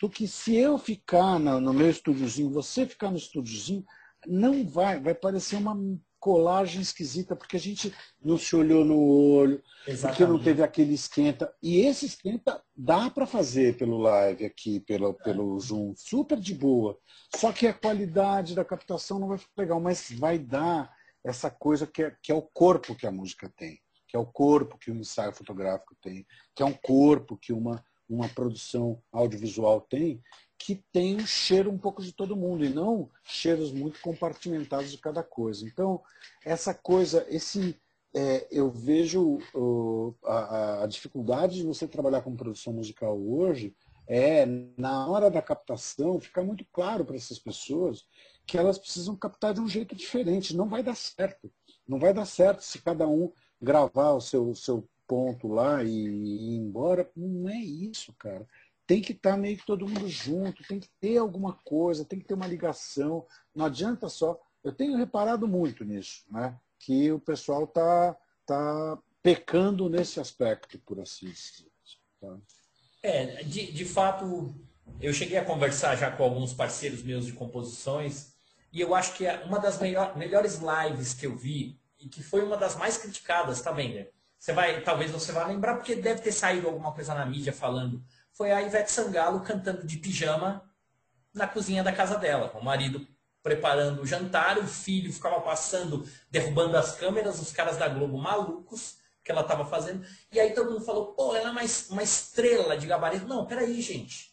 [0.00, 3.84] do que se eu ficar no, no meu estúdiozinho, você ficar no estúdiozinho,
[4.26, 5.76] não vai, vai parecer uma
[6.18, 7.92] colagem esquisita, porque a gente
[8.24, 10.18] não se olhou no olho, Exatamente.
[10.18, 11.52] porque não teve aquele esquenta.
[11.60, 16.96] E esse esquenta dá para fazer pelo live aqui, pelo, pelo Zoom, super de boa.
[17.34, 20.92] Só que a qualidade da captação não vai ficar legal, mas vai dar
[21.24, 24.26] essa coisa que é, que é o corpo que a música tem, que é o
[24.26, 29.80] corpo que o ensaio fotográfico tem, que é um corpo que uma, uma produção audiovisual
[29.80, 30.20] tem,
[30.58, 34.98] que tem um cheiro um pouco de todo mundo, e não cheiros muito compartimentados de
[34.98, 35.66] cada coisa.
[35.66, 36.00] Então,
[36.44, 37.76] essa coisa, esse.
[38.14, 43.74] É, eu vejo uh, a, a dificuldade de você trabalhar com produção musical hoje
[44.06, 44.44] é,
[44.76, 48.04] na hora da captação, ficar muito claro para essas pessoas
[48.46, 50.56] que elas precisam captar de um jeito diferente.
[50.56, 51.52] Não vai dar certo.
[51.86, 56.56] Não vai dar certo se cada um gravar o seu, seu ponto lá e, ir
[56.56, 57.10] embora.
[57.16, 58.46] Não é isso, cara.
[58.86, 62.18] Tem que estar tá meio que todo mundo junto, tem que ter alguma coisa, tem
[62.18, 63.26] que ter uma ligação.
[63.54, 64.40] Não adianta só.
[64.62, 66.58] Eu tenho reparado muito nisso, né?
[66.82, 71.70] que o pessoal está tá pecando nesse aspecto, por assim dizer.
[72.20, 72.36] Tá?
[73.02, 74.54] É, de, de fato,
[75.00, 78.32] eu cheguei a conversar já com alguns parceiros meus de composições
[78.72, 82.22] e eu acho que é uma das melhor, melhores lives que eu vi e que
[82.22, 84.06] foi uma das mais criticadas, tá vendo?
[84.38, 88.02] Você vai, talvez você vá lembrar porque deve ter saído alguma coisa na mídia falando.
[88.32, 90.62] Foi a Ivete Sangalo cantando de pijama
[91.34, 93.06] na cozinha da casa dela, o marido
[93.42, 99.01] preparando o jantar, o filho ficava passando, derrubando as câmeras, os caras da Globo malucos
[99.24, 100.04] que ela estava fazendo.
[100.30, 103.26] E aí todo mundo falou, pô, ela é uma, uma estrela de gabarito.
[103.26, 104.32] Não, peraí, gente.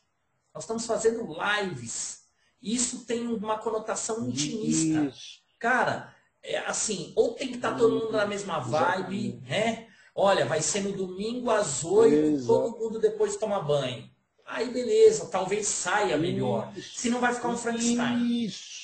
[0.54, 2.20] Nós estamos fazendo lives
[2.62, 5.02] isso tem uma conotação intimista.
[5.06, 5.40] Isso.
[5.58, 6.14] Cara,
[6.44, 9.88] é assim, ou tem que estar tá todo mundo na mesma vibe, né?
[10.14, 14.10] Olha, vai ser no domingo às oito, todo mundo depois toma banho.
[14.46, 16.74] Aí beleza, talvez saia melhor.
[16.76, 18.44] Se não vai ficar um Frankenstein.
[18.46, 18.79] Isso.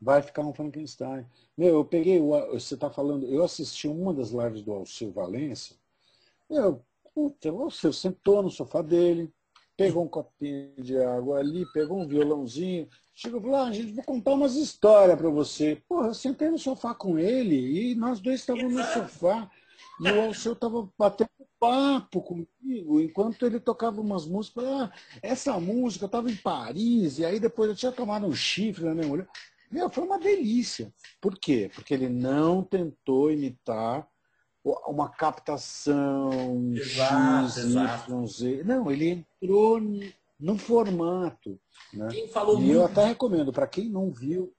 [0.00, 1.26] Vai ficar um Frankenstein.
[1.56, 5.74] Meu, eu peguei, você está falando, eu assisti uma das lives do Alceu Valença.
[6.48, 6.82] Meu,
[7.14, 9.32] puta, o Alceu sentou no sofá dele,
[9.76, 14.04] pegou um copinho de água ali, pegou um violãozinho, chegou e falou, ah, gente, vou
[14.04, 15.82] contar umas histórias para você.
[15.88, 19.50] Porra, eu sentei no sofá com ele e nós dois estávamos no sofá
[20.00, 24.64] e o Alceu estava batendo papo comigo, enquanto ele tocava umas músicas.
[24.64, 28.94] Ah, essa música estava em Paris, e aí depois eu tinha tomado um chifre na
[28.94, 29.28] minha mulher.
[29.70, 30.92] Meu, foi uma delícia.
[31.20, 31.70] Por quê?
[31.74, 34.08] Porque ele não tentou imitar
[34.86, 38.12] uma captação exato, X, exato.
[38.12, 38.64] Y, Z.
[38.64, 39.80] Não, ele entrou
[40.38, 41.58] no formato.
[41.92, 42.08] Né?
[42.10, 42.72] Quem falou e muito...
[42.72, 44.52] eu até recomendo, para quem não viu.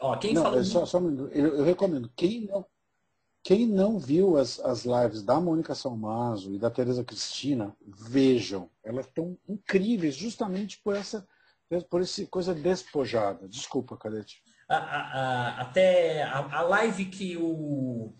[0.00, 2.66] Ó, quem não, falou é só, só eu, eu, recomendo, quem não,
[3.42, 8.68] quem não viu as, as lives da Mônica Salmazo e da Tereza Cristina, vejam.
[8.82, 11.26] Elas estão incríveis justamente por essa
[11.90, 13.48] por essa coisa despojada.
[13.48, 14.42] Desculpa, Cadete.
[14.68, 18.14] A, a, a, até a, a live que o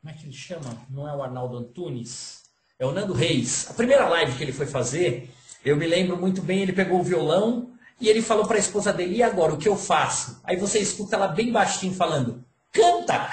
[0.00, 0.76] Como é que ele chama?
[0.90, 2.42] Não é o Arnaldo Antunes?
[2.78, 3.70] É o Nando Reis.
[3.70, 5.30] A primeira live que ele foi fazer,
[5.64, 7.70] eu me lembro muito bem, ele pegou o violão
[8.00, 10.40] e ele falou para a esposa dele, e agora, o que eu faço?
[10.42, 13.28] Aí você escuta ela bem baixinho falando, canta!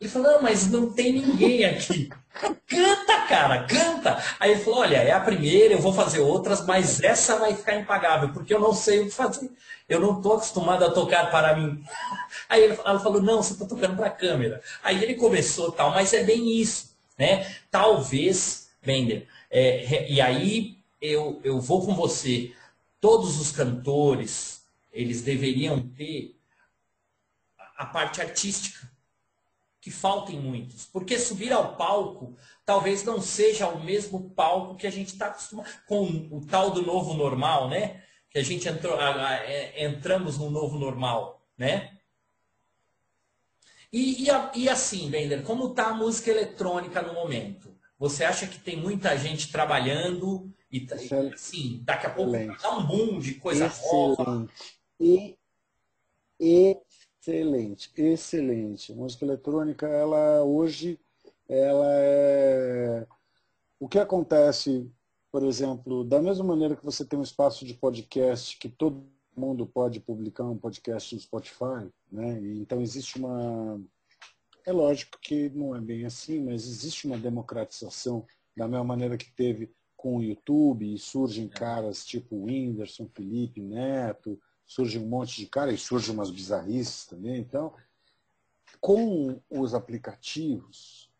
[0.00, 2.08] Ele falou, não, mas não tem ninguém aqui.
[2.66, 4.24] Canta, cara, canta.
[4.40, 7.76] Aí ele falou, olha, é a primeira, eu vou fazer outras, mas essa vai ficar
[7.76, 9.50] impagável, porque eu não sei o que fazer.
[9.86, 11.84] Eu não estou acostumado a tocar para mim.
[12.48, 14.62] Aí ela falou, não, você está tocando para a câmera.
[14.82, 16.96] Aí ele começou tal, mas é bem isso.
[17.18, 17.54] Né?
[17.70, 22.54] Talvez, Bender, é, e aí eu, eu vou com você,
[22.98, 26.34] todos os cantores, eles deveriam ter
[27.76, 28.89] a parte artística
[29.80, 30.84] que faltem muitos.
[30.86, 35.68] Porque subir ao palco talvez não seja o mesmo palco que a gente está acostumado
[35.86, 38.02] com o tal do novo normal, né?
[38.28, 41.96] Que a gente entrou, é, entramos no novo normal, né?
[43.92, 47.74] E, e, e assim, Bender, como está a música eletrônica no momento?
[47.98, 50.86] Você acha que tem muita gente trabalhando e,
[51.36, 54.18] sim, daqui a pouco dá um boom de coisa Excelente.
[54.18, 54.48] nova?
[55.00, 55.36] E,
[56.38, 56.76] e
[57.20, 58.94] Excelente, excelente.
[58.94, 60.98] Música eletrônica, ela hoje,
[61.46, 63.06] ela é...
[63.78, 64.90] O que acontece,
[65.30, 69.06] por exemplo, da mesma maneira que você tem um espaço de podcast que todo
[69.36, 72.40] mundo pode publicar um podcast no Spotify, né?
[72.56, 73.78] Então existe uma...
[74.64, 78.24] É lógico que não é bem assim, mas existe uma democratização
[78.56, 84.40] da mesma maneira que teve com o YouTube e surgem caras tipo Whindersson, Felipe Neto,
[84.70, 87.40] surge um monte de cara e surge umas bizarrices também.
[87.40, 87.74] Então,
[88.80, 91.10] com os aplicativos,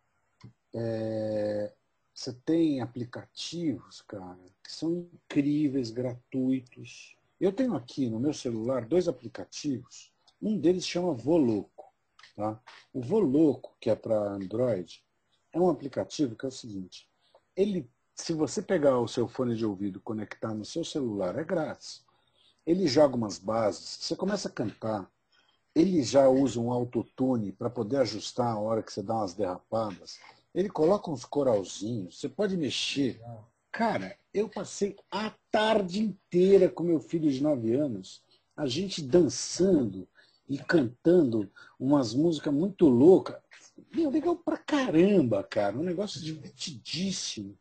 [0.73, 1.73] é,
[2.15, 7.17] você tem aplicativos, cara, que são incríveis, gratuitos.
[7.41, 10.13] Eu tenho aqui no meu celular dois aplicativos.
[10.41, 11.93] Um deles chama Voloco.
[12.37, 12.63] Tá?
[12.93, 15.05] O Voloco, que é para Android,
[15.53, 17.09] é um aplicativo que é o seguinte.
[17.57, 22.09] Ele, se você pegar o seu fone de ouvido conectar no seu celular, é grátis
[22.67, 25.11] ele joga umas bases, você começa a cantar,
[25.75, 30.19] ele já usa um autotune para poder ajustar a hora que você dá umas derrapadas.
[30.55, 33.21] Ele coloca uns coralzinhos, você pode mexer.
[33.71, 38.21] Cara, eu passei a tarde inteira com meu filho de 9 anos,
[38.57, 40.09] a gente dançando
[40.49, 41.49] e cantando
[41.79, 43.41] umas músicas muito loucas.
[43.95, 45.79] Meu, legal pra caramba, cara.
[45.79, 47.57] Um negócio divertidíssimo.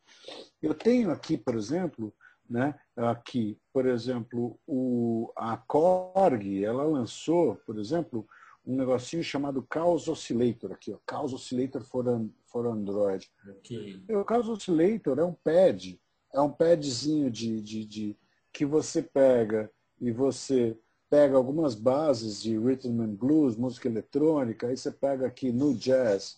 [0.62, 2.12] Eu tenho aqui, por exemplo,
[2.50, 2.74] né?
[2.96, 8.28] Aqui, por exemplo, o, a Korg, ela lançou, por exemplo,
[8.66, 12.06] um negocinho chamado Chaos Oscillator, aqui, ó, Chaos Oscillator for,
[12.46, 13.30] for Android.
[13.60, 14.04] Okay.
[14.10, 16.00] O Chaos Oscillator é um pad,
[16.34, 18.18] é um padzinho de, de, de,
[18.52, 20.78] que você pega e você
[21.10, 26.38] pega algumas bases de rhythm and blues, música eletrônica, aí você pega aqui no jazz,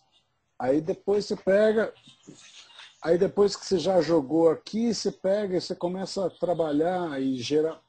[0.58, 1.94] aí depois você pega
[3.02, 7.42] Aí depois que você já jogou aqui, você pega e você começa a trabalhar e
[7.42, 7.82] gerar.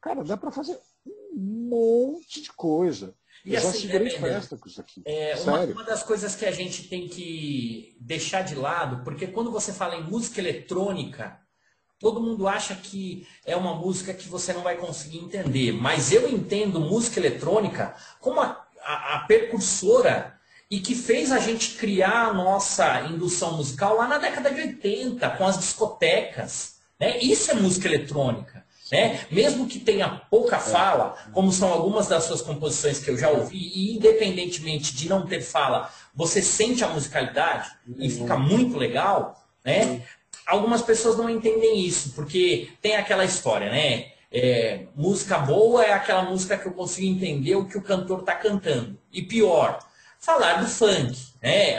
[0.00, 3.14] Cara, dá para fazer um monte de coisa.
[3.44, 5.02] E Eu assim, já segurei né, festa com isso aqui.
[5.06, 9.50] É, uma, uma, das coisas que a gente tem que deixar de lado, porque quando
[9.50, 11.40] você fala em música eletrônica,
[11.98, 15.72] todo mundo acha que é uma música que você não vai conseguir entender.
[15.72, 20.37] Mas eu entendo música eletrônica como a, a, a percursora
[20.70, 25.30] e que fez a gente criar a nossa indução musical lá na década de 80,
[25.30, 26.76] com as discotecas.
[27.00, 27.18] Né?
[27.18, 28.66] Isso é música eletrônica.
[28.92, 29.20] Né?
[29.30, 33.70] Mesmo que tenha pouca fala, como são algumas das suas composições que eu já ouvi,
[33.74, 40.02] e independentemente de não ter fala, você sente a musicalidade e fica muito legal, né?
[40.46, 44.12] Algumas pessoas não entendem isso, porque tem aquela história, né?
[44.32, 48.34] É, música boa é aquela música que eu consigo entender o que o cantor está
[48.34, 48.98] cantando.
[49.12, 49.78] E pior,
[50.18, 51.16] falar do funk.
[51.42, 51.76] Né?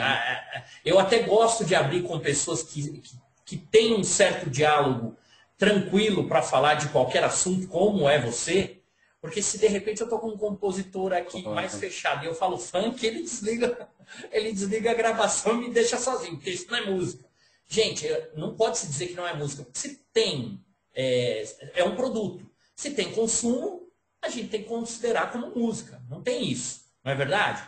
[0.84, 5.16] Eu até gosto de abrir com pessoas que, que, que têm um certo diálogo
[5.58, 8.80] tranquilo para falar de qualquer assunto, como é você,
[9.20, 12.56] porque se de repente eu estou com um compositor aqui mais fechado e eu falo
[12.56, 13.88] funk, ele desliga,
[14.32, 17.28] ele desliga a gravação e me deixa sozinho, porque isso não é música.
[17.68, 19.66] Gente, não pode se dizer que não é música.
[19.74, 20.64] Se tem,
[20.94, 22.50] é, é um produto.
[22.74, 23.88] Se tem consumo,
[24.22, 26.02] a gente tem que considerar como música.
[26.08, 26.86] Não tem isso.
[27.04, 27.62] Não é verdade?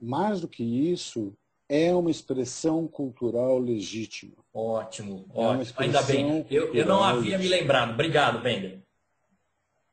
[0.00, 1.34] Mais do que isso,
[1.68, 4.36] é uma expressão cultural legítima.
[4.54, 5.74] Ótimo, é ótimo.
[5.76, 6.46] Ainda bem.
[6.50, 7.38] Eu, eu não havia legítima.
[7.38, 7.92] me lembrado.
[7.92, 8.80] Obrigado, Bender.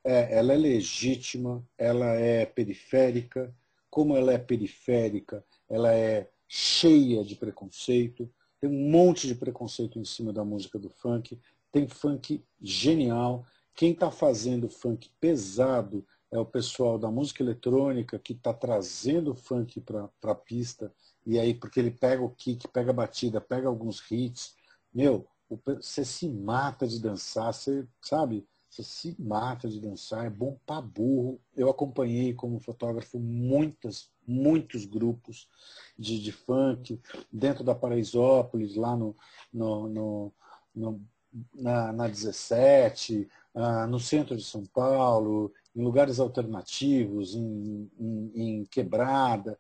[0.04, 3.54] É, ela é legítima, ela é periférica.
[3.90, 8.30] Como ela é periférica, ela é cheia de preconceito.
[8.62, 11.40] Tem um monte de preconceito em cima da música do funk.
[11.72, 13.46] Tem funk genial.
[13.76, 16.06] Quem está fazendo funk pesado
[16.36, 20.94] é o pessoal da música eletrônica que está trazendo o funk para a pista,
[21.26, 24.54] e aí, porque ele pega o kick, pega a batida, pega alguns hits,
[24.94, 25.28] meu,
[25.66, 28.46] você se mata de dançar, você, sabe?
[28.70, 31.40] Você se mata de dançar, é bom pra burro.
[31.56, 35.48] Eu acompanhei como fotógrafo muitas, muitos grupos
[35.98, 37.00] de, de funk,
[37.32, 39.16] dentro da Paraisópolis, lá no,
[39.54, 40.34] no, no,
[40.76, 41.02] no
[41.54, 48.66] na, na 17, ah, no centro de São Paulo, em lugares alternativos, em, em, em,
[48.66, 49.60] quebrada.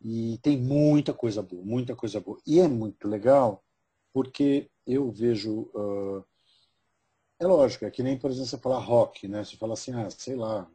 [0.00, 2.38] E tem muita coisa boa, muita coisa boa.
[2.46, 3.64] E é muito legal
[4.12, 5.70] porque eu vejo.
[5.74, 6.24] Uh,
[7.40, 9.42] é lógico, é que nem, por exemplo, você falar rock, né?
[9.42, 10.70] Você fala assim, ah, sei lá,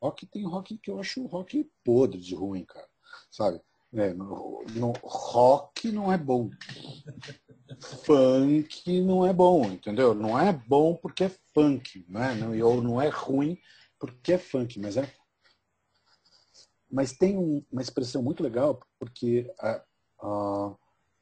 [0.00, 2.88] rock tem rock que eu acho rock podre de ruim, cara.
[3.30, 3.60] Sabe?
[3.92, 6.48] É, no, no, rock não é bom.
[8.04, 10.14] Funk não é bom, entendeu?
[10.14, 12.34] Não é bom porque é funk, né?
[12.34, 13.58] Não, ou não é ruim
[14.00, 15.08] porque é funk, mas é.
[16.90, 19.48] Mas tem um, uma expressão muito legal, porque.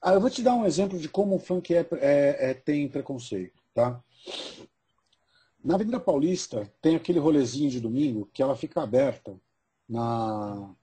[0.00, 2.88] ah, eu vou te dar um exemplo de como o funk é, é, é, tem
[2.88, 4.02] preconceito, tá?
[5.62, 9.36] Na Avenida Paulista tem aquele rolezinho de domingo que ela fica aberta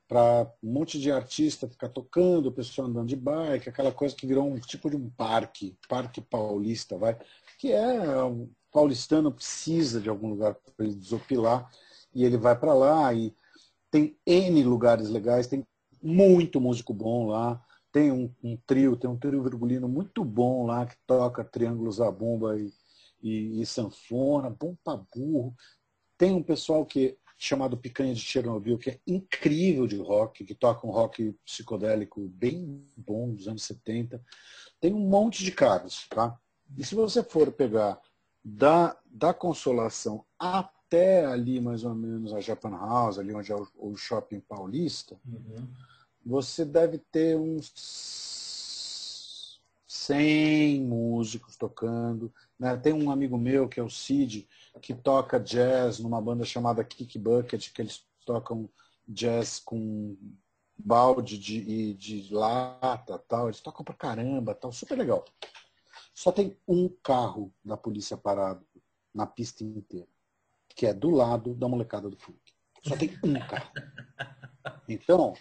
[0.08, 4.28] para um monte de artista ficar tocando, o pessoal andando de bike, aquela coisa que
[4.28, 7.18] virou um tipo de um parque, parque paulista, vai,
[7.58, 8.24] que é
[8.76, 11.72] paulistano precisa de algum lugar para ele desopilar
[12.14, 13.34] e ele vai para lá e
[13.90, 15.66] tem N lugares legais, tem
[16.04, 20.86] muito músico bom lá, tem um, um, trio, tem um trio virgulino muito bom lá
[20.86, 22.70] que toca triângulos a bomba e,
[23.24, 25.56] e, e sanfona, bom pra burro.
[26.18, 30.86] Tem um pessoal que chamado Picanha de Chernobyl, que é incrível de rock, que toca
[30.86, 34.22] um rock psicodélico bem bom dos anos 70.
[34.82, 36.38] Tem um monte de caras, tá?
[36.78, 38.02] E se você for pegar
[38.46, 43.68] da, da Consolação até ali, mais ou menos, a Japan House, ali onde é o,
[43.76, 45.68] o Shopping Paulista, uhum.
[46.24, 47.74] você deve ter uns
[49.88, 52.32] 100 músicos tocando.
[52.60, 52.78] Né?
[52.78, 54.48] Tem um amigo meu, que é o Cid,
[54.80, 58.70] que toca jazz numa banda chamada Kick Bucket, que eles tocam
[59.08, 60.16] jazz com
[60.78, 63.48] balde de, de lata, tal.
[63.48, 64.72] Eles tocam pra caramba, tal.
[64.72, 65.26] Super legal.
[66.16, 68.66] Só tem um carro da polícia parado
[69.14, 70.08] na pista inteira,
[70.70, 72.40] que é do lado da molecada do funk.
[72.88, 73.72] Só tem um carro.
[74.88, 75.34] Então,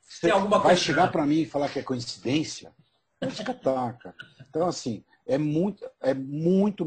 [0.00, 0.30] você
[0.62, 2.74] vai chegar para mim e falar que é coincidência?
[3.20, 4.16] Vai tá, cara.
[4.48, 6.84] Então, assim, é muito, é muito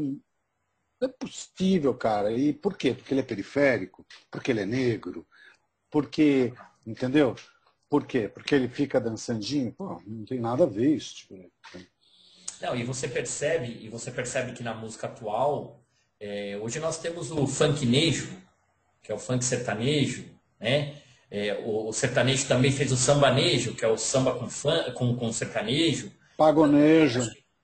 [1.00, 2.32] não é possível, cara.
[2.32, 2.92] E por quê?
[2.92, 4.04] Porque ele é periférico?
[4.30, 5.26] Porque ele é negro?
[5.90, 6.52] Porque,
[6.86, 7.34] entendeu?
[7.88, 8.28] Por quê?
[8.28, 9.72] Porque ele fica dançandinho?
[9.72, 11.16] Pô, não tem nada a ver isso.
[11.16, 11.50] Tipo,
[12.60, 15.80] não, e você percebe, e você percebe que na música atual,
[16.20, 18.28] é, hoje nós temos o funknejo,
[19.02, 20.24] que é o funk sertanejo,
[20.58, 20.96] né?
[21.30, 25.14] É, o, o, sertanejo também fez o sambanejo, que é o samba com, fun, com,
[25.14, 26.10] com sertanejo.
[26.36, 27.20] Pagonejo.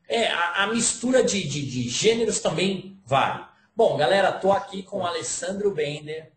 [0.07, 3.45] É, a, a mistura de, de, de, gêneros também vale.
[3.74, 6.32] Bom, galera, tô aqui com o Alessandro Bender,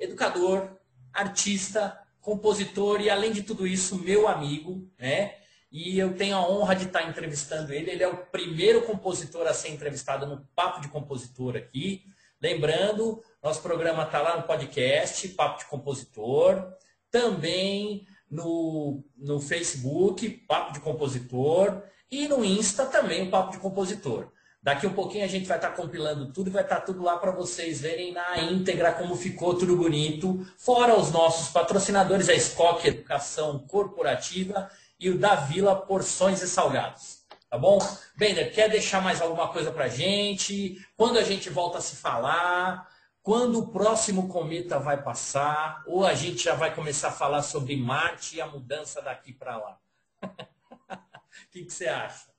[0.00, 0.70] educador,
[1.12, 5.34] artista, compositor e, além de tudo isso, meu amigo, né?
[5.74, 7.90] E eu tenho a honra de estar entrevistando ele.
[7.90, 12.04] Ele é o primeiro compositor a ser entrevistado no Papo de Compositor aqui.
[12.40, 16.64] Lembrando, nosso programa está lá no podcast, Papo de Compositor.
[17.10, 21.82] Também no, no Facebook, Papo de Compositor.
[22.08, 24.30] E no Insta também o Papo de Compositor.
[24.62, 27.32] Daqui um pouquinho a gente vai estar compilando tudo e vai estar tudo lá para
[27.32, 30.46] vocês verem na íntegra como ficou tudo bonito.
[30.56, 37.24] Fora os nossos patrocinadores, a Escoque Educação Corporativa e o da Vila Porções e Salgados.
[37.48, 37.78] Tá bom?
[38.16, 40.84] Bender, quer deixar mais alguma coisa para gente?
[40.96, 42.88] Quando a gente volta a se falar?
[43.22, 45.82] Quando o próximo cometa vai passar?
[45.86, 49.56] Ou a gente já vai começar a falar sobre Marte e a mudança daqui para
[49.56, 49.80] lá?
[50.22, 50.28] O
[51.50, 52.34] que, que você acha?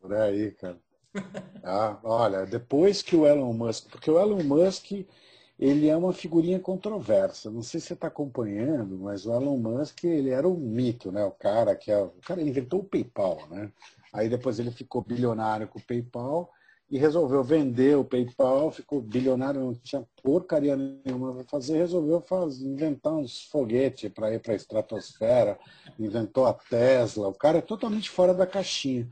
[0.00, 0.80] Por aí, cara.
[1.62, 4.92] Ah, olha, depois que o Elon Musk, porque o Elon Musk
[5.58, 7.50] ele é uma figurinha controversa.
[7.50, 11.24] Não sei se você está acompanhando, mas o Elon Musk ele era um mito, né?
[11.24, 13.70] O cara que é, o cara inventou o PayPal, né?
[14.12, 16.50] Aí depois ele ficou bilionário com o PayPal
[16.90, 22.64] e resolveu vender o PayPal, ficou bilionário, não tinha porcaria nenhuma para fazer, resolveu fazer,
[22.64, 25.58] inventar uns foguetes para ir para a estratosfera,
[25.98, 27.28] inventou a Tesla.
[27.28, 29.08] O cara é totalmente fora da caixinha.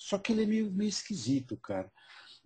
[0.00, 1.92] Só que ele é meio, meio esquisito, cara.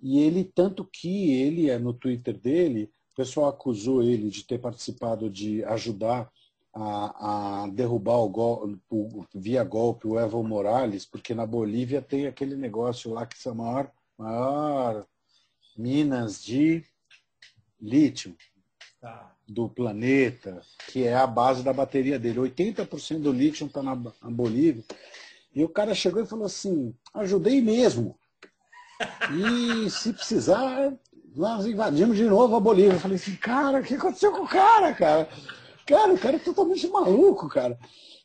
[0.03, 4.59] E ele, tanto que ele, é no Twitter dele, o pessoal acusou ele de ter
[4.59, 6.31] participado de ajudar
[6.75, 12.27] a, a derrubar o gol, o, via golpe o Evo Morales, porque na Bolívia tem
[12.27, 15.07] aquele negócio lá que são maior, maior
[15.77, 16.85] minas de
[17.81, 18.37] lítio
[19.01, 19.33] tá.
[19.47, 22.41] do planeta, que é a base da bateria dele.
[22.41, 24.85] 80% do lítio está na, na Bolívia.
[25.55, 28.19] E o cara chegou e falou assim, ajudei mesmo.
[29.33, 30.93] E se precisar,
[31.35, 32.95] nós invadimos de novo a Bolívia.
[32.95, 35.29] Eu falei assim, cara, o que aconteceu com o cara, cara?
[35.87, 37.79] Cara, o cara é totalmente maluco, cara.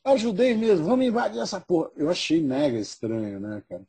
[0.03, 1.91] Ajudei mesmo, vamos invadir essa porra.
[1.95, 3.83] Eu achei mega estranho, né, cara?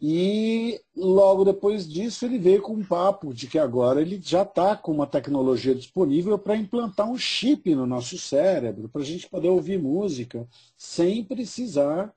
[0.00, 4.76] E logo depois disso ele veio com um papo de que agora ele já está
[4.76, 9.48] com uma tecnologia disponível para implantar um chip no nosso cérebro, para a gente poder
[9.48, 10.46] ouvir música
[10.76, 12.12] sem precisar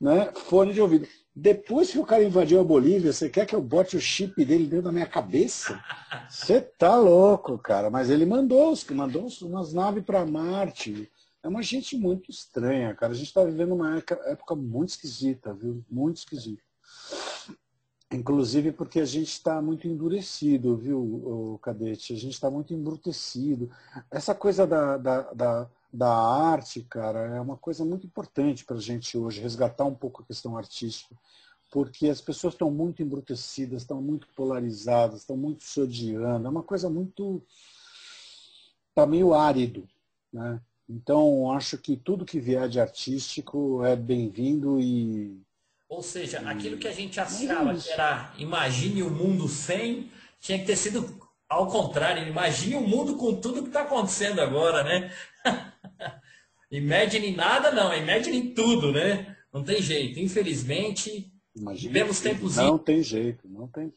[0.00, 1.06] né, fone de ouvido.
[1.34, 4.66] Depois que o cara invadiu a Bolívia, você quer que eu bote o chip dele
[4.66, 5.80] dentro da minha cabeça?
[6.28, 7.88] Você tá louco, cara.
[7.90, 11.08] Mas ele mandou, mandou umas naves para Marte.
[11.42, 13.12] É uma gente muito estranha, cara.
[13.12, 15.84] A gente está vivendo uma época muito esquisita, viu?
[15.88, 16.62] Muito esquisita.
[18.10, 22.14] Inclusive porque a gente está muito endurecido, viu, Cadete?
[22.14, 23.70] A gente está muito embrutecido.
[24.10, 28.80] Essa coisa da, da, da da arte, cara, é uma coisa muito importante para a
[28.80, 31.14] gente hoje, resgatar um pouco a questão artística,
[31.70, 36.62] porque as pessoas estão muito embrutecidas, estão muito polarizadas, estão muito se odiando, é uma
[36.62, 37.42] coisa muito...
[38.90, 39.88] está meio árido,
[40.32, 40.60] né?
[40.88, 45.38] Então, acho que tudo que vier de artístico é bem-vindo e...
[45.86, 50.10] Ou seja, aquilo que a gente achava que era imagine o mundo sem,
[50.40, 54.84] tinha que ter sido ao contrário, imagine o mundo com tudo que está acontecendo agora,
[54.84, 55.10] né?
[56.70, 59.36] imagine nada não, imagine tudo, né?
[59.52, 60.20] Não tem jeito.
[60.20, 62.56] Infelizmente, Imagine vivemos tempos...
[62.56, 63.92] Não tem jeito, não tem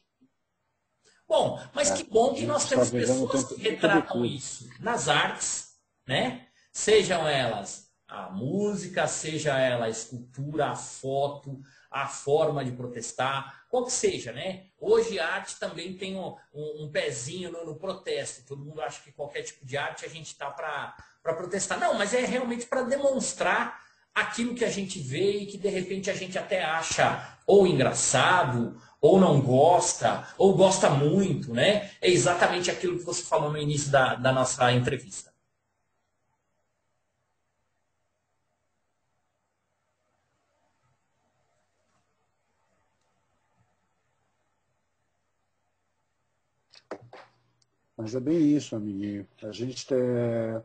[1.31, 6.47] Bom, mas é, que bom que nós temos pessoas que retratam isso nas artes, né?
[6.73, 13.85] Sejam elas a música, seja ela a escultura, a foto, a forma de protestar, qual
[13.85, 14.65] que seja, né?
[14.77, 18.45] Hoje a arte também tem um, um, um pezinho no, no, protesto.
[18.45, 20.93] Todo mundo acha que qualquer tipo de arte a gente está para
[21.23, 21.79] protestar.
[21.79, 23.79] Não, mas é realmente para demonstrar
[24.13, 28.77] aquilo que a gente vê e que de repente a gente até acha ou engraçado,
[28.99, 31.91] ou não gosta, ou gosta muito, né?
[32.01, 35.31] É exatamente aquilo que você falou no início da, da nossa entrevista.
[47.97, 49.27] Mas é bem isso, amiguinho.
[49.43, 50.61] A gente é,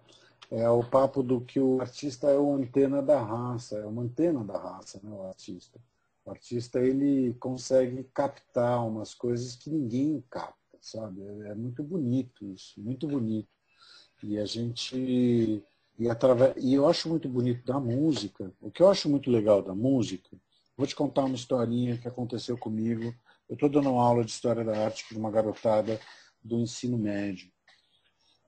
[0.51, 4.45] é o papo do que o artista é o antena da raça, é uma antena
[4.45, 5.81] da raça, né, o artista.
[6.25, 11.23] O artista ele consegue captar umas coisas que ninguém capta, sabe?
[11.45, 13.49] É muito bonito isso, muito bonito.
[14.23, 15.63] E a gente
[15.99, 18.53] e através e eu acho muito bonito da música.
[18.61, 20.37] O que eu acho muito legal da música,
[20.77, 23.15] vou te contar uma historinha que aconteceu comigo.
[23.49, 26.01] Eu estou dando uma aula de história da arte para uma garotada
[26.43, 27.51] do ensino médio.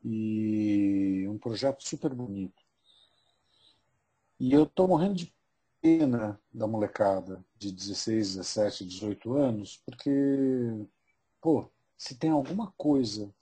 [0.05, 2.63] E um projeto super bonito.
[4.39, 5.35] E eu estou morrendo de
[5.81, 10.11] pena da molecada de 16, 17, 18 anos, porque,
[11.41, 13.33] pô, se tem alguma coisa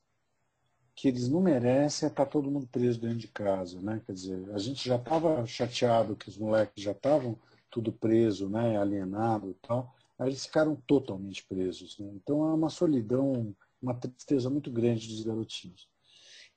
[0.95, 4.03] que eles não merecem é estar tá todo mundo preso dentro de casa, né?
[4.07, 7.39] Quer dizer, a gente já estava chateado que os moleques já estavam
[7.71, 8.79] tudo preso, né?
[8.79, 9.95] Alienado e tal.
[10.19, 11.99] Aí eles ficaram totalmente presos.
[11.99, 12.11] Né?
[12.15, 15.89] Então é uma solidão uma tristeza muito grande dos garotinhos.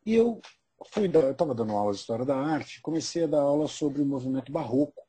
[0.06, 0.41] E eu
[0.91, 4.52] fui estava dando aula de História da Arte, comecei a dar aula sobre o movimento
[4.52, 5.04] barroco.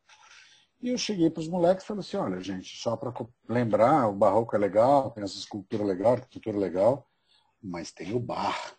[0.82, 3.12] E eu cheguei para os moleques e falei assim, olha, gente, só para
[3.48, 7.06] lembrar, o barroco é legal, tem essa escultura legal, arquitetura legal,
[7.62, 8.74] mas tem o bar.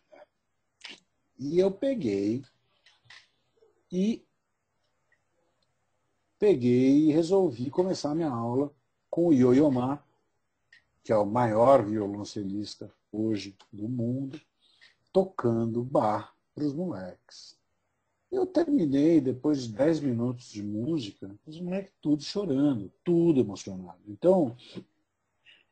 [1.38, 2.44] E eu peguei
[3.92, 4.26] e
[6.40, 8.74] peguei e resolvi começar a minha aula
[9.10, 10.04] com o Yo-Yo Ma,
[11.04, 14.42] que é o maior violoncelista hoje do mundo,
[15.12, 17.60] tocando bar para os moleques.
[18.32, 24.00] Eu terminei, depois de 10 minutos de música, os moleques tudo chorando, tudo emocionado.
[24.08, 24.56] Então,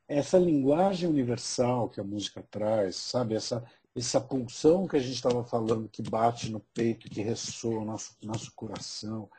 [0.07, 3.35] essa linguagem universal que a música traz, sabe?
[3.35, 3.63] Essa,
[3.95, 8.17] essa pulsão que a gente estava falando, que bate no peito, que ressoa no nosso,
[8.21, 9.29] nosso coração,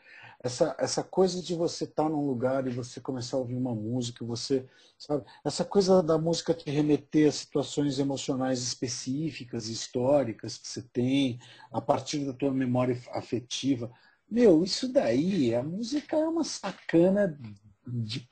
[0.43, 3.75] essa, essa coisa de você estar tá num lugar e você começar a ouvir uma
[3.75, 4.67] música, você,
[4.99, 11.39] sabe, essa coisa da música te remeter a situações emocionais específicas, históricas que você tem,
[11.71, 13.93] a partir da tua memória afetiva.
[14.31, 17.39] Meu, isso daí, a música é uma sacana
[17.87, 18.27] de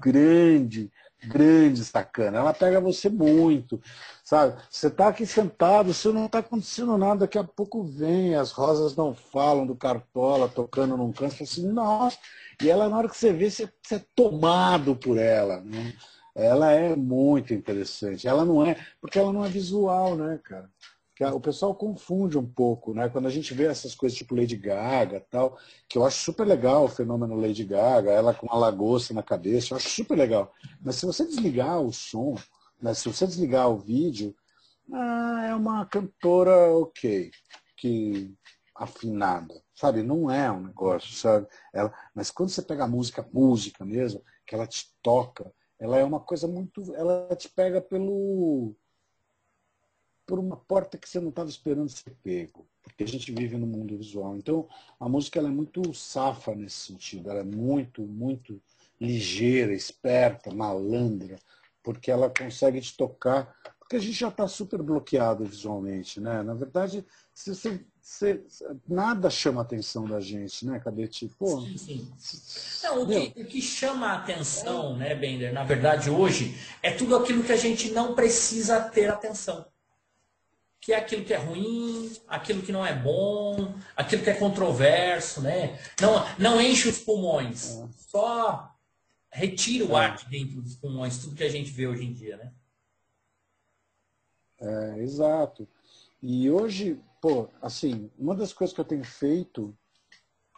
[0.00, 0.90] grande,
[1.26, 2.38] grande sacana.
[2.38, 3.80] Ela pega você muito,
[4.22, 4.60] sabe?
[4.70, 8.96] Você está aqui sentado, você não está acontecendo nada, daqui a pouco vem, as rosas
[8.96, 12.18] não falam do Cartola tocando num canto, assim, nossa.
[12.62, 15.92] E ela, na hora que você vê, você, você é tomado por ela, né?
[16.34, 18.26] Ela é muito interessante.
[18.26, 20.68] Ela não é, porque ela não é visual, né, cara?
[21.20, 23.08] O pessoal confunde um pouco, né?
[23.08, 25.56] Quando a gente vê essas coisas tipo Lady Gaga tal,
[25.88, 29.72] que eu acho super legal o fenômeno Lady Gaga, ela com uma lagosta na cabeça,
[29.72, 30.52] eu acho super legal.
[30.80, 32.34] Mas se você desligar o som,
[32.82, 32.92] né?
[32.94, 34.34] se você desligar o vídeo,
[34.92, 37.30] ah, é uma cantora ok,
[37.76, 38.34] que
[38.74, 40.02] afinada, sabe?
[40.02, 41.46] Não é um negócio, sabe?
[41.72, 46.04] Ela, mas quando você pega a música, música mesmo, que ela te toca, ela é
[46.04, 48.74] uma coisa muito, ela te pega pelo
[50.26, 53.66] por uma porta que você não estava esperando ser pego, porque a gente vive no
[53.66, 54.36] mundo visual.
[54.36, 54.68] Então,
[54.98, 58.60] a música ela é muito safa nesse sentido, ela é muito, muito
[59.00, 61.38] ligeira, esperta, malandra,
[61.82, 66.42] porque ela consegue te tocar, porque a gente já está super bloqueado visualmente, né?
[66.42, 67.04] Na verdade,
[67.34, 68.42] se você,
[68.88, 71.30] nada chama a atenção da gente, né, Cadete?
[71.38, 72.82] Pô, sim, sim.
[72.82, 77.14] Não, o, que, o que chama a atenção, né, Bender, na verdade, hoje, é tudo
[77.14, 79.66] aquilo que a gente não precisa ter atenção
[80.84, 85.40] que é aquilo que é ruim, aquilo que não é bom, aquilo que é controverso,
[85.40, 85.80] né?
[85.98, 87.88] Não, não enche os pulmões, é.
[87.96, 88.70] só
[89.32, 90.04] retira o é.
[90.04, 92.52] ar de dentro dos pulmões, tudo que a gente vê hoje em dia, né?
[94.60, 95.66] É, exato.
[96.22, 99.74] E hoje, pô, assim, uma das coisas que eu tenho feito,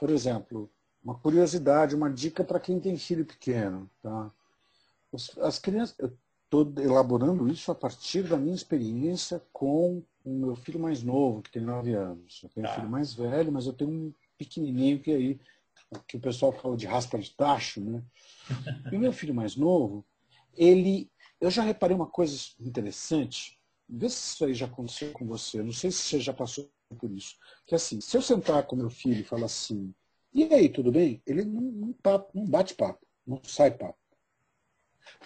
[0.01, 0.68] por exemplo,
[1.05, 4.33] uma curiosidade, uma dica para quem tem filho pequeno, tá?
[5.41, 6.12] As crianças, eu
[6.47, 11.51] estou elaborando isso a partir da minha experiência com o meu filho mais novo, que
[11.51, 12.41] tem nove anos.
[12.43, 12.72] Eu tenho tá.
[12.72, 15.41] um filho mais velho, mas eu tenho um pequenininho que aí,
[16.09, 18.03] que o pessoal fala de raspa de tacho, né?
[18.93, 20.05] E o meu filho mais novo,
[20.57, 21.11] ele,
[21.41, 23.59] eu já reparei uma coisa interessante,
[23.89, 26.68] vê se isso aí já aconteceu com você, não sei se você já passou
[26.99, 29.93] por isso, que é assim, se eu sentar com meu filho e falar assim,
[30.35, 31.22] e aí, tudo bem?
[31.27, 33.99] Ele não, não, papo, não bate papo, não sai papo.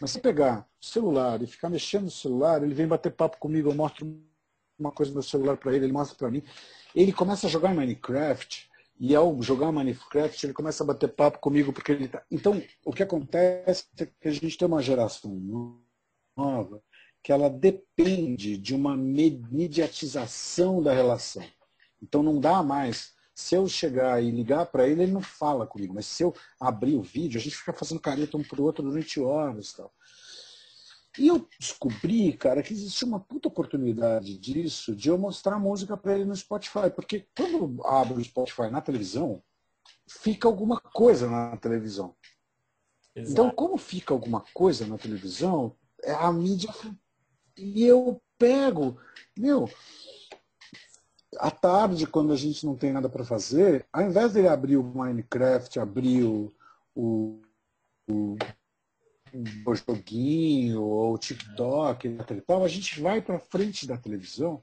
[0.00, 3.70] Mas se pegar o celular e ficar mexendo no celular, ele vem bater papo comigo,
[3.70, 4.06] eu mostro
[4.80, 6.42] uma coisa no celular para ele, ele mostra para mim.
[6.94, 8.68] Ele começa a jogar Minecraft
[8.98, 12.22] e ao jogar Minecraft ele começa a bater papo comigo porque ele tá...
[12.30, 15.30] Então, o que acontece é que a gente tem uma geração
[16.36, 16.82] nova
[17.22, 21.44] que ela depende de uma mediatização da relação.
[22.02, 23.12] Então não dá mais.
[23.34, 25.94] Se eu chegar e ligar para ele, ele não fala comigo.
[25.94, 28.84] Mas se eu abrir o vídeo, a gente fica fazendo careta um para o outro
[28.84, 29.72] durante horas.
[29.72, 29.92] Tal.
[31.18, 36.14] E eu descobri, cara, que existe uma puta oportunidade disso, de eu mostrar música para
[36.14, 36.90] ele no Spotify.
[36.94, 39.42] Porque quando eu abro o Spotify na televisão,
[40.08, 42.14] fica alguma coisa na televisão.
[43.14, 43.32] Exato.
[43.32, 46.72] Então, como fica alguma coisa na televisão, é a mídia.
[47.56, 48.96] E eu pego,
[49.36, 49.68] meu,
[51.38, 54.82] à tarde, quando a gente não tem nada para fazer, ao invés dele abrir o
[54.82, 56.52] Minecraft, abrir o,
[56.94, 57.40] o,
[58.08, 58.36] o
[59.66, 64.62] o joguinho ou o TikTok e tal, a gente vai para frente da televisão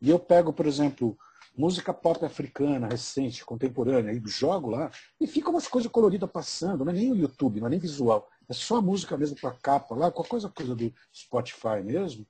[0.00, 1.16] e eu pego, por exemplo,
[1.56, 4.90] música pop africana recente, contemporânea, e jogo lá
[5.20, 8.28] e fica umas coisas coloridas passando, não é nem o YouTube, não é nem visual,
[8.48, 12.26] é só a música mesmo com a capa lá, a coisa, coisa do Spotify mesmo.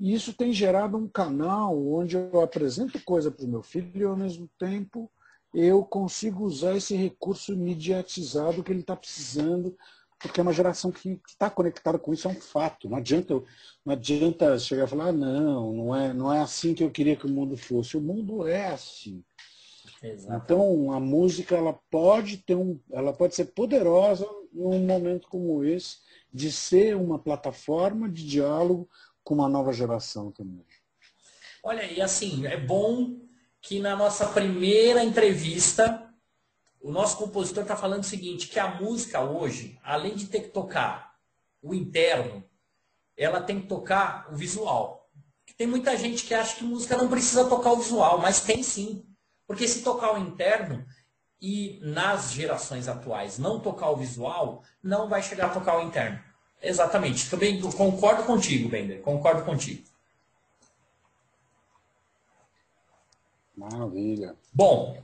[0.00, 4.04] E isso tem gerado um canal onde eu apresento coisa para o meu filho e
[4.04, 5.10] ao mesmo tempo
[5.52, 9.76] eu consigo usar esse recurso mediatizado que ele está precisando
[10.18, 12.88] porque é uma geração que está conectada com isso, é um fato.
[12.88, 13.34] Não adianta,
[13.84, 17.16] não adianta chegar e falar, ah, não, não é, não é assim que eu queria
[17.16, 17.96] que o mundo fosse.
[17.96, 19.22] O mundo é assim.
[20.02, 20.42] Exato.
[20.44, 25.98] Então a música ela pode ter um, ela pode ser poderosa num momento como esse,
[26.32, 28.88] de ser uma plataforma de diálogo
[29.22, 30.64] com uma nova geração também.
[31.62, 33.20] Olha, e assim, é bom
[33.60, 36.07] que na nossa primeira entrevista
[36.80, 40.48] o nosso compositor está falando o seguinte, que a música hoje, além de ter que
[40.48, 41.14] tocar
[41.62, 42.44] o interno,
[43.16, 45.08] ela tem que tocar o visual.
[45.56, 49.04] Tem muita gente que acha que música não precisa tocar o visual, mas tem sim.
[49.46, 50.86] Porque se tocar o interno
[51.40, 56.22] e nas gerações atuais não tocar o visual, não vai chegar a tocar o interno.
[56.62, 57.28] Exatamente.
[57.28, 59.00] Também concordo contigo, Bender.
[59.00, 59.82] Concordo contigo.
[63.56, 64.36] Maravilha.
[64.52, 65.02] Bom,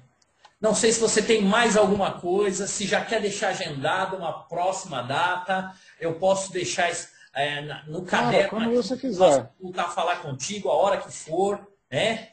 [0.61, 5.03] não sei se você tem mais alguma coisa, se já quer deixar agendado uma próxima
[5.03, 6.91] data, eu posso deixar
[7.35, 8.51] é, no caderno.
[8.51, 9.53] quando você quiser.
[9.61, 12.31] Voltar a falar contigo a hora que for, né?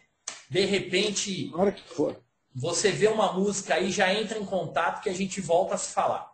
[0.49, 1.52] De repente.
[1.53, 2.22] A hora que for.
[2.53, 5.93] Você vê uma música aí, já entra em contato que a gente volta a se
[5.93, 6.31] falar.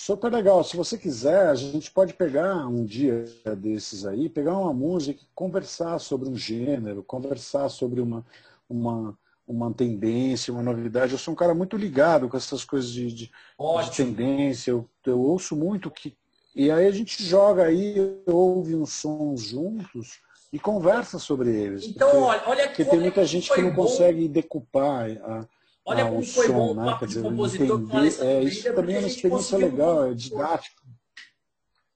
[0.00, 0.64] Super legal.
[0.64, 3.26] Se você quiser, a gente pode pegar um dia
[3.58, 8.24] desses aí, pegar uma música, conversar sobre um gênero, conversar sobre uma,
[8.66, 9.14] uma,
[9.46, 11.12] uma tendência, uma novidade.
[11.12, 14.70] Eu sou um cara muito ligado com essas coisas de, de, de tendência.
[14.70, 16.16] Eu, eu ouço muito que.
[16.56, 20.18] E aí a gente joga aí, ouve uns sons juntos
[20.50, 21.84] e conversa sobre eles.
[21.84, 23.82] Então, porque, olha, olha porque tem muita gente que não bom.
[23.82, 25.46] consegue decupar a,
[25.84, 26.84] Olha como foi som, bom o né?
[26.84, 30.82] papo de compositor com é, Isso também é uma experiência legal, é didático.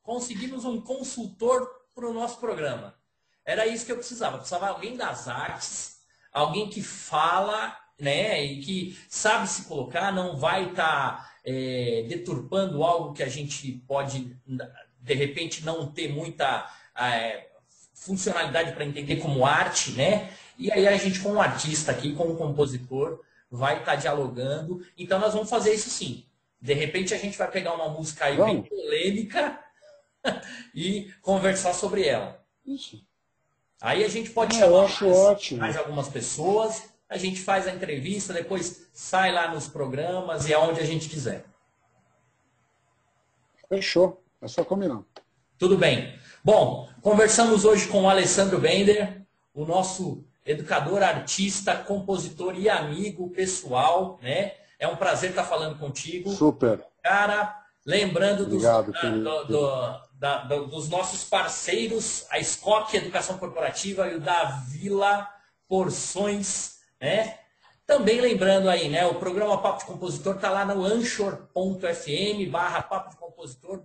[0.03, 2.95] Conseguimos um consultor para o nosso programa.
[3.45, 4.39] Era isso que eu precisava.
[4.39, 5.99] precisava alguém das artes,
[6.33, 12.83] alguém que fala, né, e que sabe se colocar, não vai estar tá, é, deturpando
[12.83, 14.37] algo que a gente pode,
[15.01, 17.49] de repente, não ter muita é,
[17.95, 20.33] funcionalidade para entender como arte, né?
[20.59, 23.21] E aí a gente, com um artista aqui, com um compositor,
[23.55, 24.85] vai estar tá dialogando.
[24.99, 26.25] Então nós vamos fazer isso sim.
[26.61, 28.53] De repente a gente vai pegar uma música aí vamos.
[28.53, 29.61] bem polêmica
[30.75, 32.45] e conversar sobre ela.
[32.67, 33.05] Isso.
[33.81, 38.33] Aí a gente pode é, chamar mais, mais, algumas pessoas, a gente faz a entrevista,
[38.33, 41.45] depois sai lá nos programas e aonde a gente quiser.
[43.69, 44.23] Fechou.
[44.41, 45.03] É só combinar.
[45.59, 46.19] Tudo bem.
[46.43, 49.23] Bom, conversamos hoje com o Alessandro Bender,
[49.55, 54.53] o nosso educador, artista, compositor e amigo pessoal, né?
[54.79, 56.31] É um prazer estar falando contigo.
[56.31, 56.85] Super.
[57.03, 64.09] Cara, lembrando Obrigado, dos, do, do, da, do, dos nossos parceiros, a SCOC Educação Corporativa
[64.09, 65.29] e o da Vila
[65.69, 67.39] Porções, né?
[67.87, 69.07] Também lembrando aí, né?
[69.07, 73.83] O programa Papo de Compositor está lá no anchor.fm barra Papo de Compositor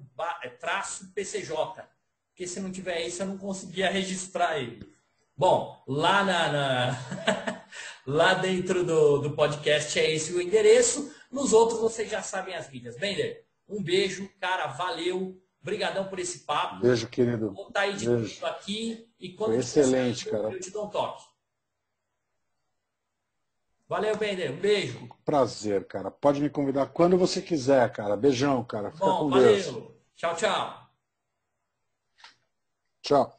[0.60, 1.84] traço PCJ.
[2.30, 4.88] Porque se não tiver isso, eu não conseguia registrar ele.
[5.40, 7.66] Bom, lá, na, na
[8.06, 11.16] lá dentro do, do podcast é esse o endereço.
[11.32, 12.98] Nos outros vocês já sabem as mídias.
[12.98, 15.42] Bender, um beijo, cara, valeu.
[15.62, 16.82] Obrigadão por esse papo.
[16.82, 17.54] Beijo, querido.
[17.54, 18.46] Vou estar aí de beijo.
[18.46, 20.52] aqui e quando Foi excelente, cara.
[20.52, 21.24] eu te dou um toque.
[23.88, 24.52] Valeu, Bender.
[24.52, 25.08] Um beijo.
[25.24, 26.12] Prazer, cara.
[26.12, 28.18] Pode me convidar quando você quiser, cara.
[28.18, 28.92] Beijão, cara.
[28.92, 29.54] Fica Bom, com valeu.
[29.54, 29.92] Deus.
[30.18, 30.92] Tchau, tchau.
[33.02, 33.39] Tchau.